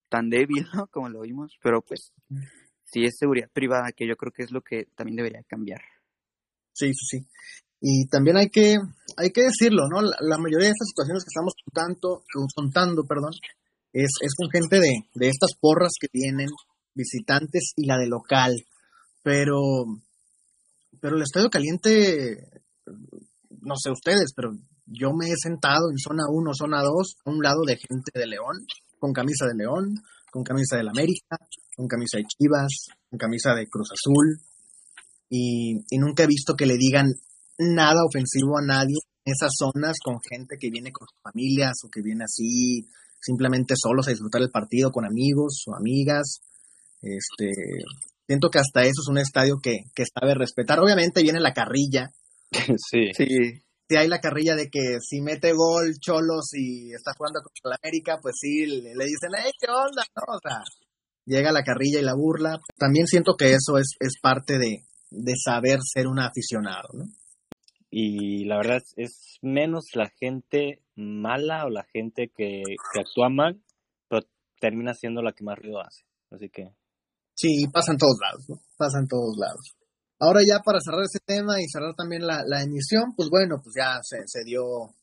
[0.08, 0.86] tan débil, ¿no?
[0.88, 2.12] Como lo vimos, pero pues
[2.86, 5.80] sí es seguridad privada, que yo creo que es lo que también debería cambiar.
[6.72, 7.26] Sí, sí, sí.
[7.80, 8.76] Y también hay que,
[9.16, 10.00] hay que decirlo, ¿no?
[10.02, 12.22] La, mayoría de estas situaciones que estamos contando,
[12.54, 13.32] contando perdón,
[13.92, 16.48] es, es con gente de, de estas porras que vienen,
[16.94, 18.54] visitantes y la de local.
[19.22, 19.60] Pero,
[21.00, 22.62] pero el Estadio Caliente,
[23.60, 24.52] no sé ustedes, pero
[24.86, 28.26] yo me he sentado en zona 1, zona 2, a un lado de gente de
[28.26, 28.64] León,
[28.98, 29.94] con camisa de León,
[30.36, 31.38] con camisa del América,
[31.74, 34.36] con camisa de Chivas, con camisa de Cruz Azul,
[35.30, 37.06] y, nunca he visto que le digan
[37.58, 41.88] nada ofensivo a nadie en esas zonas con gente que viene con sus familias o
[41.88, 42.86] que viene así
[43.18, 46.42] simplemente solos a disfrutar el partido con amigos o amigas.
[47.00, 47.50] Este,
[48.26, 50.78] siento que hasta eso es un estadio que, que sabe respetar.
[50.80, 52.10] Obviamente viene la carrilla.
[52.90, 53.10] Sí.
[53.16, 53.26] sí.
[53.88, 57.78] Si hay la carrilla de que si mete gol Cholos y está jugando contra la
[57.82, 60.02] América, pues sí, le, dicen, ¡Ey, qué onda!
[60.26, 60.62] O sea,
[61.24, 62.58] llega la carrilla y la burla.
[62.76, 67.04] También siento que eso es, es parte de, de saber ser un aficionado, ¿no?
[67.90, 72.62] Y la verdad es menos la gente mala o la gente que,
[72.92, 73.62] que actúa mal,
[74.08, 74.26] pero
[74.60, 76.04] termina siendo la que más ruido hace.
[76.30, 76.64] Así que.
[77.34, 78.56] Sí, pasa en todos lados, ¿no?
[78.76, 79.76] Pasa en todos lados.
[80.18, 83.98] Ahora ya para cerrar ese tema y cerrar también la, emisión, pues bueno, pues ya
[84.02, 84.62] se, dio,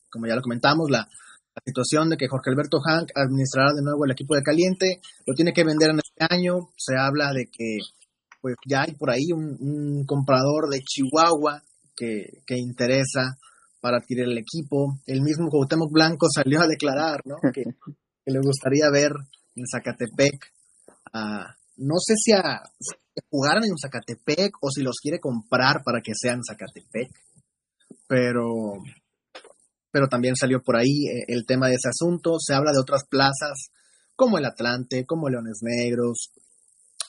[0.09, 4.05] como ya lo comentamos, la, la situación de que Jorge Alberto Hank administrará de nuevo
[4.05, 7.77] el equipo de Caliente, lo tiene que vender en este año, se habla de que
[8.41, 11.61] pues ya hay por ahí un, comprador de Chihuahua
[11.95, 13.37] que, que, interesa
[13.79, 17.35] para adquirir el equipo, el mismo Cuauhtémoc Blanco salió a declarar, ¿no?
[17.53, 19.11] Que, que le gustaría ver
[19.55, 20.51] en Zacatepec
[21.13, 22.61] a, no sé si a,
[23.29, 27.11] jugaran en Zacatepec o si los quiere comprar para que sean Zacatepec,
[28.07, 28.81] pero,
[29.91, 32.37] pero también salió por ahí eh, el tema de ese asunto.
[32.39, 33.71] Se habla de otras plazas
[34.15, 36.31] como el Atlante, como Leones Negros,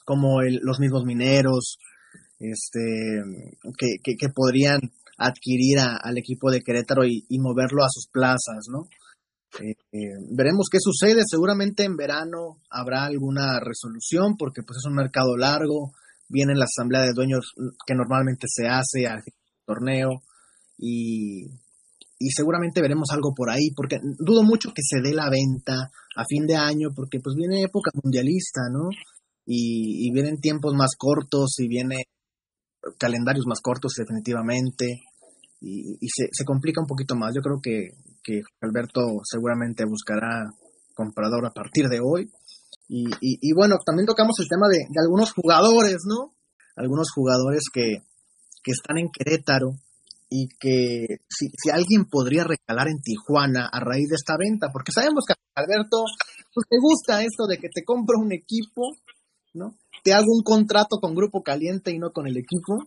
[0.04, 1.78] como los mismos mineros,
[2.38, 3.22] este,
[3.78, 4.80] que, que, podrían
[5.18, 8.88] adquirir al equipo de Querétaro y, moverlo a sus plazas, ¿no?
[9.60, 9.74] Eh,
[10.30, 11.22] veremos qué sucede.
[11.26, 15.92] Seguramente en verano habrá alguna resolución porque pues es un mercado largo.
[16.28, 17.52] Viene la asamblea de dueños
[17.86, 19.22] que normalmente se hace al
[19.64, 20.22] torneo
[20.78, 21.44] y,
[22.18, 26.24] y seguramente veremos algo por ahí porque dudo mucho que se dé la venta a
[26.26, 28.88] fin de año porque pues viene época mundialista, ¿no?
[29.46, 32.04] Y, y vienen tiempos más cortos y viene
[32.98, 35.02] calendarios más cortos definitivamente
[35.60, 37.34] y, y se, se, complica un poquito más.
[37.34, 37.90] Yo creo que,
[38.24, 40.50] que Alberto seguramente buscará
[40.94, 42.30] comprador a partir de hoy.
[42.88, 46.34] Y, y, bueno, también tocamos el tema de, de, algunos jugadores, ¿no?
[46.76, 48.02] Algunos jugadores que,
[48.62, 49.72] que están en Querétaro
[50.28, 54.92] y que si, si, alguien podría recalar en Tijuana a raíz de esta venta, porque
[54.92, 56.04] sabemos que Alberto,
[56.52, 58.90] pues te gusta esto de que te compro un equipo,
[59.54, 59.76] ¿no?
[60.02, 62.84] Te hago un contrato con Grupo Caliente y no con el equipo,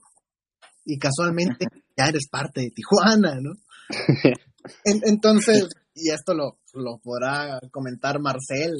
[0.85, 1.67] y casualmente
[1.97, 3.53] ya eres parte de Tijuana, ¿no?
[4.83, 8.73] entonces, y esto lo, lo podrá comentar Marcel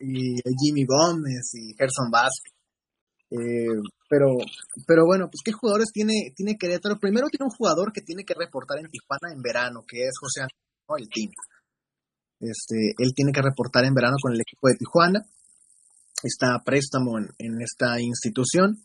[0.00, 2.52] y Jimmy Gómez y Gerson Vázquez.
[3.30, 4.36] Eh, pero,
[4.86, 6.98] pero bueno, pues qué jugadores tiene, tiene Querétaro.
[6.98, 10.42] Primero tiene un jugador que tiene que reportar en Tijuana en verano, que es José
[10.42, 11.30] Antonio, el team.
[12.40, 15.24] Este, él tiene que reportar en verano con el equipo de Tijuana.
[16.22, 18.82] está a préstamo en, esta institución.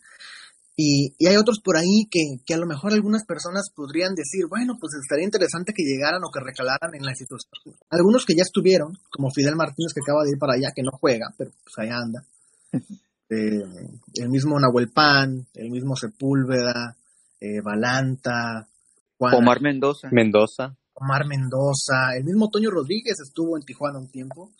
[0.84, 4.76] Y, hay otros por ahí que, que, a lo mejor algunas personas podrían decir, bueno,
[4.80, 7.76] pues estaría interesante que llegaran o que recalaran en la institución.
[7.88, 10.90] Algunos que ya estuvieron, como Fidel Martínez que acaba de ir para allá, que no
[10.90, 12.24] juega, pero pues allá anda.
[13.34, 13.64] Eh,
[14.16, 16.94] el mismo Nahuel Pan, el mismo Sepúlveda,
[17.40, 18.68] eh, Balanta,
[19.16, 20.08] Omar Mendoza.
[20.12, 20.76] Mendoza.
[20.92, 24.52] Omar Mendoza, el mismo Toño Rodríguez estuvo en Tijuana un tiempo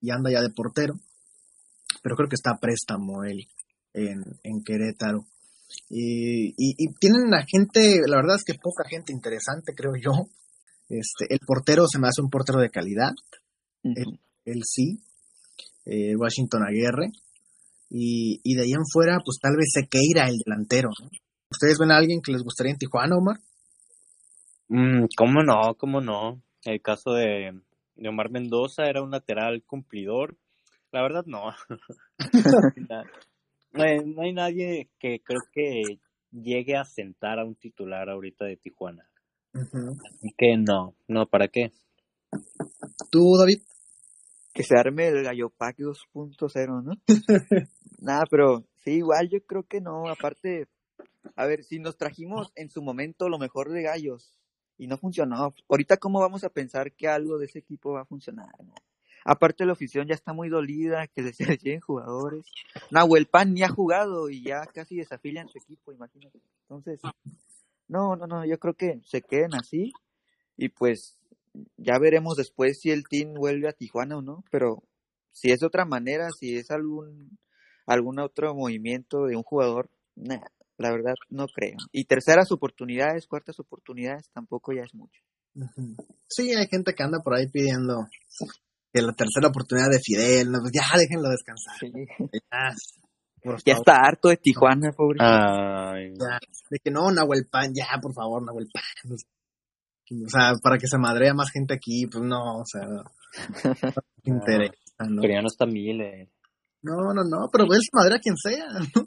[0.00, 0.94] y anda ya de portero,
[2.00, 3.48] pero creo que está a préstamo él
[3.94, 5.24] en, en Querétaro.
[5.90, 10.28] Y, y, tienen la gente, la verdad es que poca gente interesante, creo yo.
[10.88, 13.12] Este, el portero se me hace un portero de calidad,
[13.82, 14.98] él, sí,
[15.84, 17.12] eh, Washington Aguirre,
[17.90, 20.90] y, y, de ahí en fuera, pues tal vez Sequeira, el delantero.
[21.50, 23.38] ¿Ustedes ven a alguien que les gustaría en Tijuana, Omar?
[24.68, 25.74] Mm, ¿Cómo no?
[25.76, 26.42] ¿Cómo no?
[26.64, 27.52] El caso de,
[28.06, 30.36] Omar Mendoza era un lateral cumplidor.
[30.92, 31.52] La verdad, no.
[33.72, 36.00] no, hay, nadie que creo que
[36.30, 39.08] llegue a sentar a un titular ahorita de Tijuana.
[39.52, 41.72] Así que no, no, ¿para qué?
[43.10, 43.60] ¿Tú, David?
[44.52, 46.92] Que se arme el Gallo Pack 2.0, ¿no?
[48.00, 50.08] Nada, pero sí, igual yo creo que no.
[50.08, 50.66] Aparte,
[51.36, 54.38] a ver, si nos trajimos en su momento lo mejor de Gallos
[54.76, 55.54] y no funcionó.
[55.68, 58.48] Ahorita, ¿cómo vamos a pensar que algo de ese equipo va a funcionar?
[59.30, 62.46] Aparte, la afición ya está muy dolida, que se lleguen jugadores.
[62.90, 66.40] Nahuel Pan ni ha jugado y ya casi desafilia en su equipo, imagínate.
[66.62, 66.98] Entonces,
[67.88, 69.92] no, no, no, yo creo que se queden así
[70.56, 71.20] y pues
[71.76, 74.82] ya veremos después si el team vuelve a Tijuana o no, pero
[75.30, 77.38] si es otra manera, si es algún
[77.84, 81.76] algún otro movimiento de un jugador, nada, la verdad no creo.
[81.92, 85.20] Y terceras oportunidades, cuartas oportunidades, tampoco ya es mucho.
[86.28, 88.06] Sí, hay gente que anda por ahí pidiendo
[88.92, 91.76] que la tercera oportunidad de Fidel, no, pues ya déjenlo descansar.
[93.64, 95.18] Ya, está harto de Tijuana, pobre.
[96.70, 98.82] de que no, Nahuel Pan, ya, por favor, Nahuel Pan.
[99.12, 103.04] O sea, para que se madrea más gente aquí, pues no, o sea, no
[104.24, 104.74] interesa,
[105.06, 105.20] ¿no?
[105.20, 106.30] Pero ya no está Mile.
[106.82, 109.06] No, no, no, pero él se madrea quien sea, ¿no?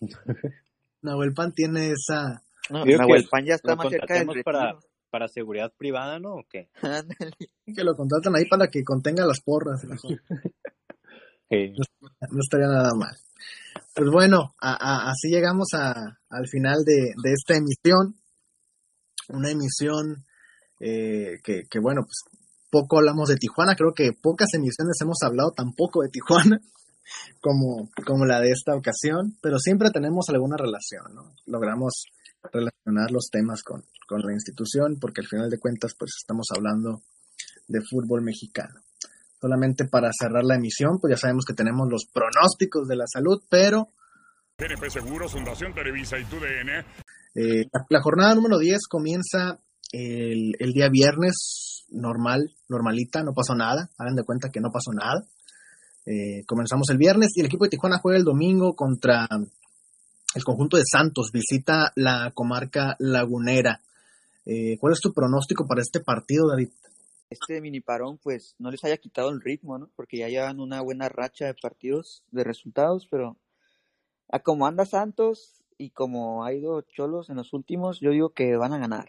[1.02, 2.42] Nahuel Pan tiene esa.
[2.68, 4.74] No, Nahuel Pan ya está más cerca del para,
[5.10, 6.34] para seguridad privada, ¿no?
[6.34, 6.70] ¿O qué?
[7.74, 9.84] que lo contratan ahí para que contenga las porras.
[9.84, 9.98] no,
[12.40, 13.16] estaría nada mal.
[13.94, 15.92] Pues bueno, así llegamos a,
[16.30, 18.14] al final de, de, esta emisión.
[19.28, 20.24] Una emisión
[20.80, 22.24] eh, que, que, bueno, pues
[22.70, 23.74] poco hablamos de Tijuana.
[23.76, 26.60] Creo que pocas emisiones hemos hablado tampoco de Tijuana
[27.40, 31.34] como, como la de esta ocasión, pero siempre tenemos alguna relación, ¿no?
[31.46, 32.04] Logramos
[32.52, 37.02] relacionar los temas con, con la institución porque al final de cuentas pues estamos hablando
[37.68, 38.80] de fútbol mexicano.
[39.40, 43.42] Solamente para cerrar la emisión, pues ya sabemos que tenemos los pronósticos de la salud,
[43.48, 43.88] pero...
[44.90, 46.84] Seguros, Fundación Televisa y TUDN.
[47.34, 49.58] Eh, la, jornada número 10 comienza
[49.92, 53.88] el, el, día viernes, normal, normalita, no pasó nada.
[53.96, 55.24] Hagan de cuenta que no pasó nada.
[56.04, 59.26] Eh, comenzamos el viernes y el equipo de Tijuana juega el domingo contra
[60.34, 63.80] el conjunto de Santos, visita la comarca lagunera.
[64.46, 66.70] Eh, ¿Cuál es tu pronóstico para este partido, David?
[67.30, 69.90] Este mini parón, pues no les haya quitado el ritmo, ¿no?
[69.94, 73.36] Porque ya llevan una buena racha de partidos, de resultados, pero
[74.28, 78.56] a como anda Santos y como ha ido Cholos en los últimos, yo digo que
[78.56, 79.08] van a ganar.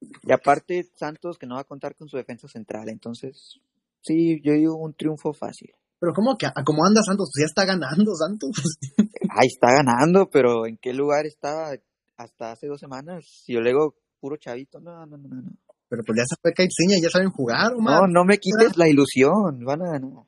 [0.00, 3.60] Y aparte, Santos que no va a contar con su defensa central, entonces,
[4.00, 5.72] sí, yo digo un triunfo fácil.
[6.00, 7.30] Pero ¿cómo que como anda Santos?
[7.32, 8.50] Pues ya está ganando Santos.
[9.30, 11.72] Ay, está ganando, pero ¿en qué lugar estaba
[12.16, 13.24] hasta hace dos semanas?
[13.44, 15.42] Si yo le digo puro chavito, no, no, no, no.
[15.88, 19.64] Pero pues ya se fue Caixinha, ya saben jugar, No, no me quites la ilusión,
[19.64, 20.24] van a ganar.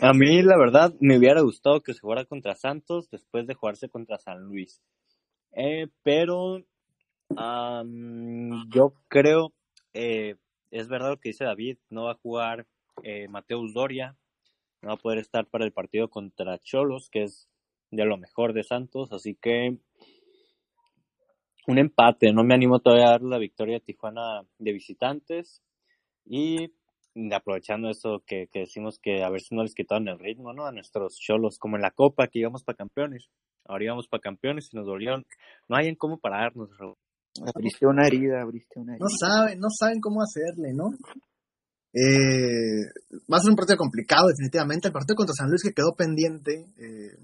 [0.00, 3.88] A mí, la verdad, me hubiera gustado que se jugara contra Santos después de jugarse
[3.88, 4.80] contra San Luis.
[5.52, 6.62] Eh, pero
[8.68, 9.52] yo creo,
[9.92, 10.36] eh,
[10.70, 12.66] es verdad lo que dice David, no va a jugar
[13.02, 14.16] eh, Mateus Doria,
[14.82, 17.48] no va a poder estar para el partido contra Cholos, que es
[17.90, 19.78] de lo mejor de Santos, así que
[21.66, 25.62] un empate, no me animo todavía a dar la victoria a Tijuana de visitantes
[26.24, 26.72] y
[27.32, 30.66] aprovechando eso que, decimos que a ver si no les quitaron el ritmo, ¿no?
[30.66, 33.28] A nuestros cholos, como en la Copa, que íbamos para campeones.
[33.64, 35.24] Ahora íbamos para campeones y nos dolieron.
[35.68, 36.70] No hay en cómo pararnos.
[37.54, 39.04] Abriste una herida, abriste una herida.
[39.04, 40.90] No saben, no saben cómo hacerle, ¿no?
[41.96, 42.92] Eh,
[43.32, 44.88] va a ser un partido complicado, definitivamente.
[44.88, 47.16] El partido contra San Luis que quedó pendiente, eh,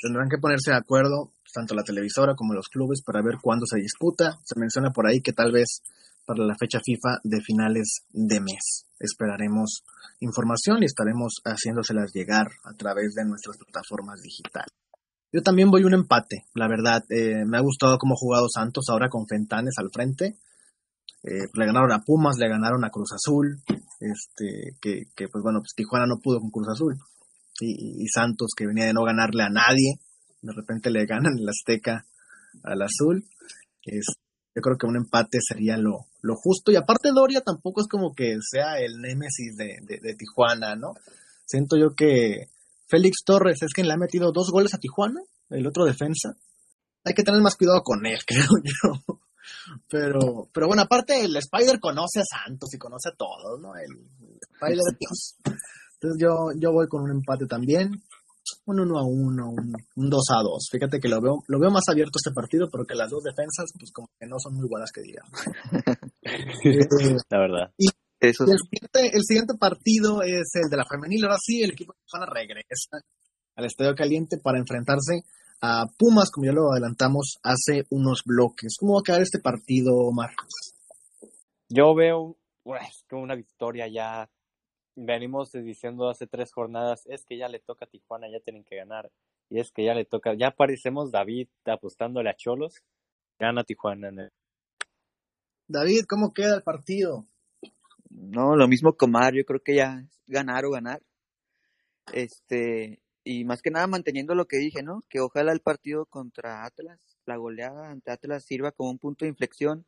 [0.00, 3.80] tendrán que ponerse de acuerdo, tanto la televisora como los clubes, para ver cuándo se
[3.80, 4.38] disputa.
[4.44, 5.82] Se menciona por ahí que tal vez
[6.24, 8.86] para la fecha FIFA de finales de mes.
[9.00, 9.82] Esperaremos
[10.20, 14.70] información y estaremos haciéndoselas llegar a través de nuestras plataformas digitales.
[15.32, 17.02] Yo también voy un empate, la verdad.
[17.10, 20.36] Eh, me ha gustado cómo ha jugado Santos ahora con Fentanes al frente.
[21.22, 23.62] Eh, le ganaron a Pumas, le ganaron a Cruz Azul.
[24.00, 26.96] Este, que, que pues bueno, pues Tijuana no pudo con Cruz Azul.
[27.60, 29.94] Y, Santos, que venía de no ganarle a nadie,
[30.42, 32.04] de repente le ganan el Azteca
[32.62, 33.24] al Azul.
[33.82, 34.04] Es,
[34.54, 36.70] yo creo que un empate sería lo, lo justo.
[36.70, 40.92] Y aparte Doria tampoco es como que sea el némesis de, de, de Tijuana, ¿no?
[41.46, 42.50] Siento yo que
[42.88, 46.36] Félix Torres es quien le ha metido dos goles a Tijuana, el otro defensa.
[47.04, 49.20] Hay que tener más cuidado con él, creo yo.
[49.88, 53.74] Pero, pero bueno, aparte el Spider conoce a Santos y conoce a todos, ¿no?
[53.76, 53.92] El
[54.54, 55.36] Spider Dios.
[55.94, 58.02] Entonces yo, yo voy con un empate también.
[58.64, 60.68] Un 1 a 1, un, un 2 a 2.
[60.70, 63.72] Fíjate que lo veo, lo veo más abierto este partido, pero que las dos defensas,
[63.76, 65.32] pues como que no son muy buenas que digamos.
[67.30, 67.72] La verdad.
[67.76, 67.88] Y,
[68.20, 71.24] Eso y el, siguiente, el siguiente partido es el de la femenil.
[71.24, 73.02] Ahora sí, el equipo de Tijuana regresa
[73.56, 75.22] al Estadio Caliente para enfrentarse
[75.60, 78.76] a Pumas, como ya lo adelantamos hace unos bloques.
[78.78, 80.30] ¿Cómo va a quedar este partido, Omar?
[81.68, 82.36] Yo veo
[83.08, 84.30] como una victoria ya.
[84.94, 88.76] Venimos diciendo hace tres jornadas, es que ya le toca a Tijuana, ya tienen que
[88.76, 89.10] ganar.
[89.50, 92.82] Y es que ya le toca, ya parecemos David apostándole a Cholos.
[93.38, 94.08] Gana Tijuana.
[94.08, 94.32] En el...
[95.68, 97.26] David, ¿cómo queda el partido?
[98.08, 101.02] No, lo mismo con Mar, yo creo que ya es ganar o ganar.
[102.12, 105.02] Este, y más que nada manteniendo lo que dije, ¿no?
[105.08, 109.30] Que ojalá el partido contra Atlas, la goleada ante Atlas sirva como un punto de
[109.30, 109.84] inflexión,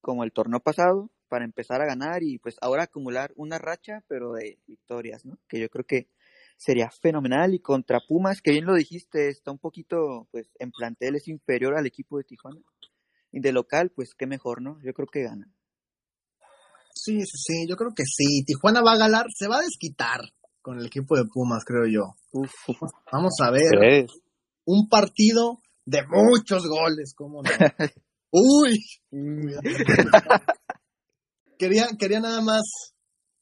[0.00, 4.32] como el torneo pasado, para empezar a ganar y pues ahora acumular una racha, pero
[4.32, 5.38] de victorias, ¿no?
[5.48, 6.08] Que yo creo que
[6.56, 11.14] sería fenomenal y contra Pumas, que bien lo dijiste, está un poquito, pues en plantel
[11.14, 12.60] es inferior al equipo de Tijuana.
[13.30, 14.80] Y de local, pues qué mejor, ¿no?
[14.82, 15.48] Yo creo que gana.
[16.92, 18.44] Sí, sí, sí, yo creo que sí.
[18.44, 20.20] Tijuana va a ganar, se va a desquitar
[20.66, 22.16] con el equipo de Pumas, creo yo.
[22.32, 22.50] Uf.
[23.12, 24.08] Vamos a ver
[24.64, 27.50] un partido de muchos goles, ¿cómo no?
[28.32, 28.76] Uy,
[31.56, 32.62] quería, quería nada más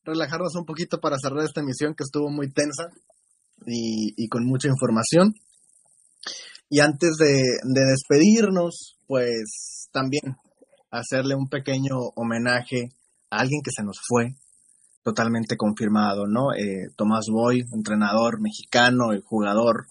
[0.02, 2.90] relajarnos un poquito para cerrar esta emisión que estuvo muy tensa
[3.66, 5.32] y, y con mucha información.
[6.68, 10.36] Y antes de, de despedirnos, pues también
[10.90, 12.90] hacerle un pequeño homenaje
[13.30, 14.34] a alguien que se nos fue,
[15.04, 16.52] totalmente confirmado, ¿no?
[16.56, 19.86] Eh, Tomás Boy, entrenador mexicano, el jugador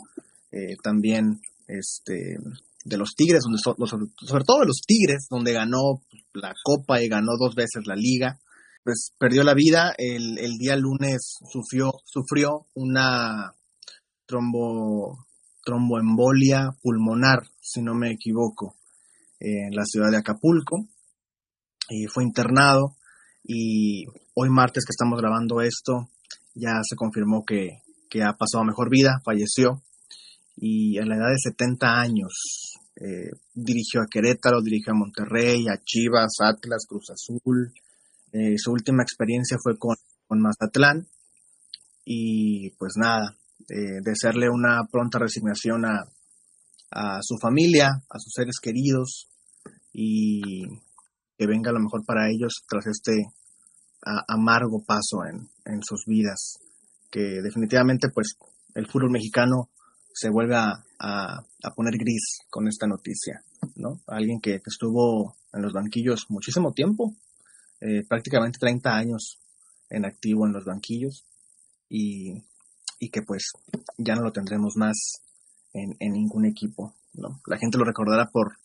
[0.51, 2.37] eh, también este,
[2.83, 6.01] de los Tigres, donde so- sobre todo de los Tigres, donde ganó
[6.33, 8.39] la Copa y ganó dos veces la Liga,
[8.83, 9.93] pues perdió la vida.
[9.97, 13.53] El, el día lunes sufrió, sufrió una
[14.25, 15.25] trombo,
[15.63, 18.75] tromboembolia pulmonar, si no me equivoco,
[19.39, 20.87] en la ciudad de Acapulco.
[21.89, 22.95] Y fue internado
[23.43, 24.05] y
[24.35, 26.09] hoy martes que estamos grabando esto
[26.55, 29.81] ya se confirmó que, que ha pasado a mejor vida, falleció
[30.55, 35.81] y a la edad de 70 años eh, dirigió a Querétaro, dirigió a Monterrey, a
[35.83, 37.73] Chivas, Atlas, Cruz Azul.
[38.31, 39.95] Eh, su última experiencia fue con,
[40.27, 41.07] con Mazatlán
[42.05, 43.35] y pues nada,
[43.69, 46.03] eh, desearle una pronta resignación a,
[46.91, 49.27] a su familia, a sus seres queridos
[49.91, 50.61] y
[51.37, 53.13] que venga lo mejor para ellos tras este
[54.05, 56.59] a- amargo paso en, en sus vidas,
[57.11, 58.35] que definitivamente pues
[58.75, 59.69] el fútbol mexicano
[60.13, 63.43] se vuelve a, a- a poner gris con esta noticia,
[63.75, 64.01] ¿no?
[64.07, 67.13] Alguien que, que estuvo en los banquillos muchísimo tiempo,
[67.81, 69.39] eh, prácticamente 30 años
[69.89, 71.25] en activo en los banquillos
[71.89, 72.33] y,
[72.99, 73.51] y que pues
[73.97, 74.95] ya no lo tendremos más
[75.73, 77.39] en, en ningún equipo, ¿no?
[77.47, 78.57] La gente lo recordará por,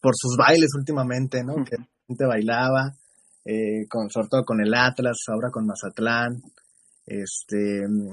[0.00, 1.54] por sus bailes últimamente, ¿no?
[1.64, 2.96] Que la gente bailaba,
[3.50, 6.42] eh, con, sobre todo con el Atlas, ahora con Mazatlán.
[7.06, 8.10] Este, mm,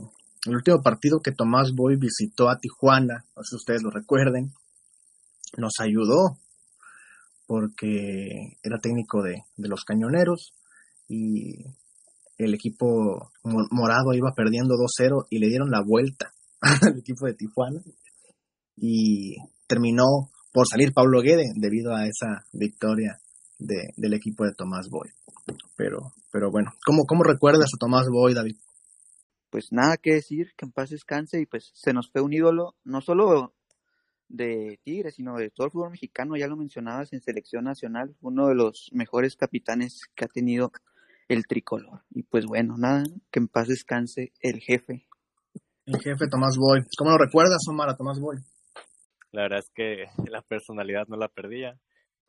[0.47, 4.53] el último partido que Tomás Boy visitó a Tijuana, no sé si ustedes lo recuerden,
[5.57, 6.37] nos ayudó
[7.47, 10.53] porque era técnico de, de los cañoneros
[11.07, 11.63] y
[12.37, 16.31] el equipo mo- morado iba perdiendo 2-0 y le dieron la vuelta
[16.61, 17.81] al equipo de Tijuana
[18.77, 19.35] y
[19.67, 23.19] terminó por salir Pablo Guede debido a esa victoria
[23.59, 25.09] de, del equipo de Tomás Boy.
[25.75, 28.57] Pero, pero bueno, ¿cómo, ¿cómo recuerdas a Tomás Boy, David?
[29.49, 32.75] Pues nada que decir, que en paz descanse y pues se nos fue un ídolo,
[32.83, 33.53] no solo
[34.27, 38.47] de Tigres, sino de todo el fútbol mexicano, ya lo mencionabas en selección nacional, uno
[38.47, 40.71] de los mejores capitanes que ha tenido
[41.27, 42.03] el tricolor.
[42.09, 45.07] Y pues bueno, nada, que en paz descanse el jefe.
[45.85, 46.81] El jefe Tomás Boy.
[46.97, 48.37] ¿Cómo lo recuerdas, Omar, a Tomás Boy?
[49.31, 51.79] La verdad es que la personalidad no la perdía.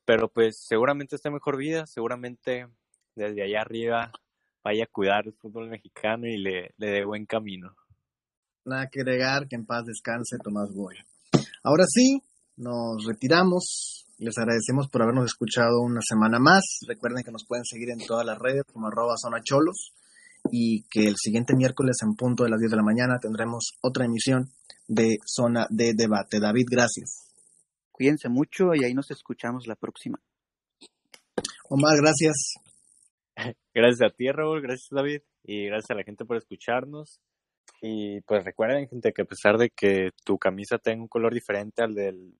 [0.04, 2.68] pero pues seguramente esté mejor vida, seguramente
[3.16, 4.12] desde allá arriba
[4.62, 7.74] vaya a cuidar el fútbol mexicano y le, le dé buen camino.
[8.64, 10.96] Nada que agregar, que en paz descanse Tomás Boy.
[11.62, 12.20] Ahora sí,
[12.56, 14.04] nos retiramos.
[14.18, 16.62] Les agradecemos por habernos escuchado una semana más.
[16.88, 19.14] Recuerden que nos pueden seguir en todas las redes como arroba
[19.44, 19.92] cholos
[20.50, 24.04] y que el siguiente miércoles en punto de las 10 de la mañana tendremos otra
[24.06, 24.50] emisión
[24.88, 26.40] de Zona de Debate.
[26.40, 27.26] David, gracias.
[27.92, 30.18] Cuídense mucho y ahí nos escuchamos la próxima.
[31.68, 32.54] Omar, gracias.
[33.74, 37.20] Gracias a ti, Raúl, gracias David y gracias a la gente por escucharnos.
[37.82, 41.82] Y pues recuerden, gente, que a pesar de que tu camisa tenga un color diferente
[41.82, 42.34] al del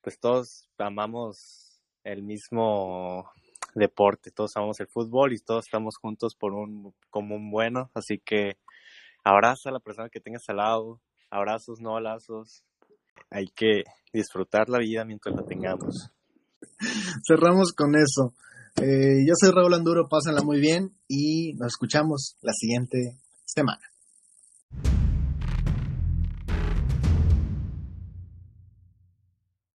[0.00, 3.30] pues todos amamos el mismo
[3.74, 8.58] deporte, todos amamos el fútbol y todos estamos juntos por un común bueno, así que
[9.24, 11.00] abraza a la persona que tengas al lado,
[11.30, 12.64] abrazos, no lazos,
[13.30, 16.10] hay que disfrutar la vida mientras la tengamos.
[17.26, 18.34] Cerramos con eso.
[18.76, 23.93] Eh, yo soy Raúl Anduro, pásenla muy bien y nos escuchamos la siguiente semana.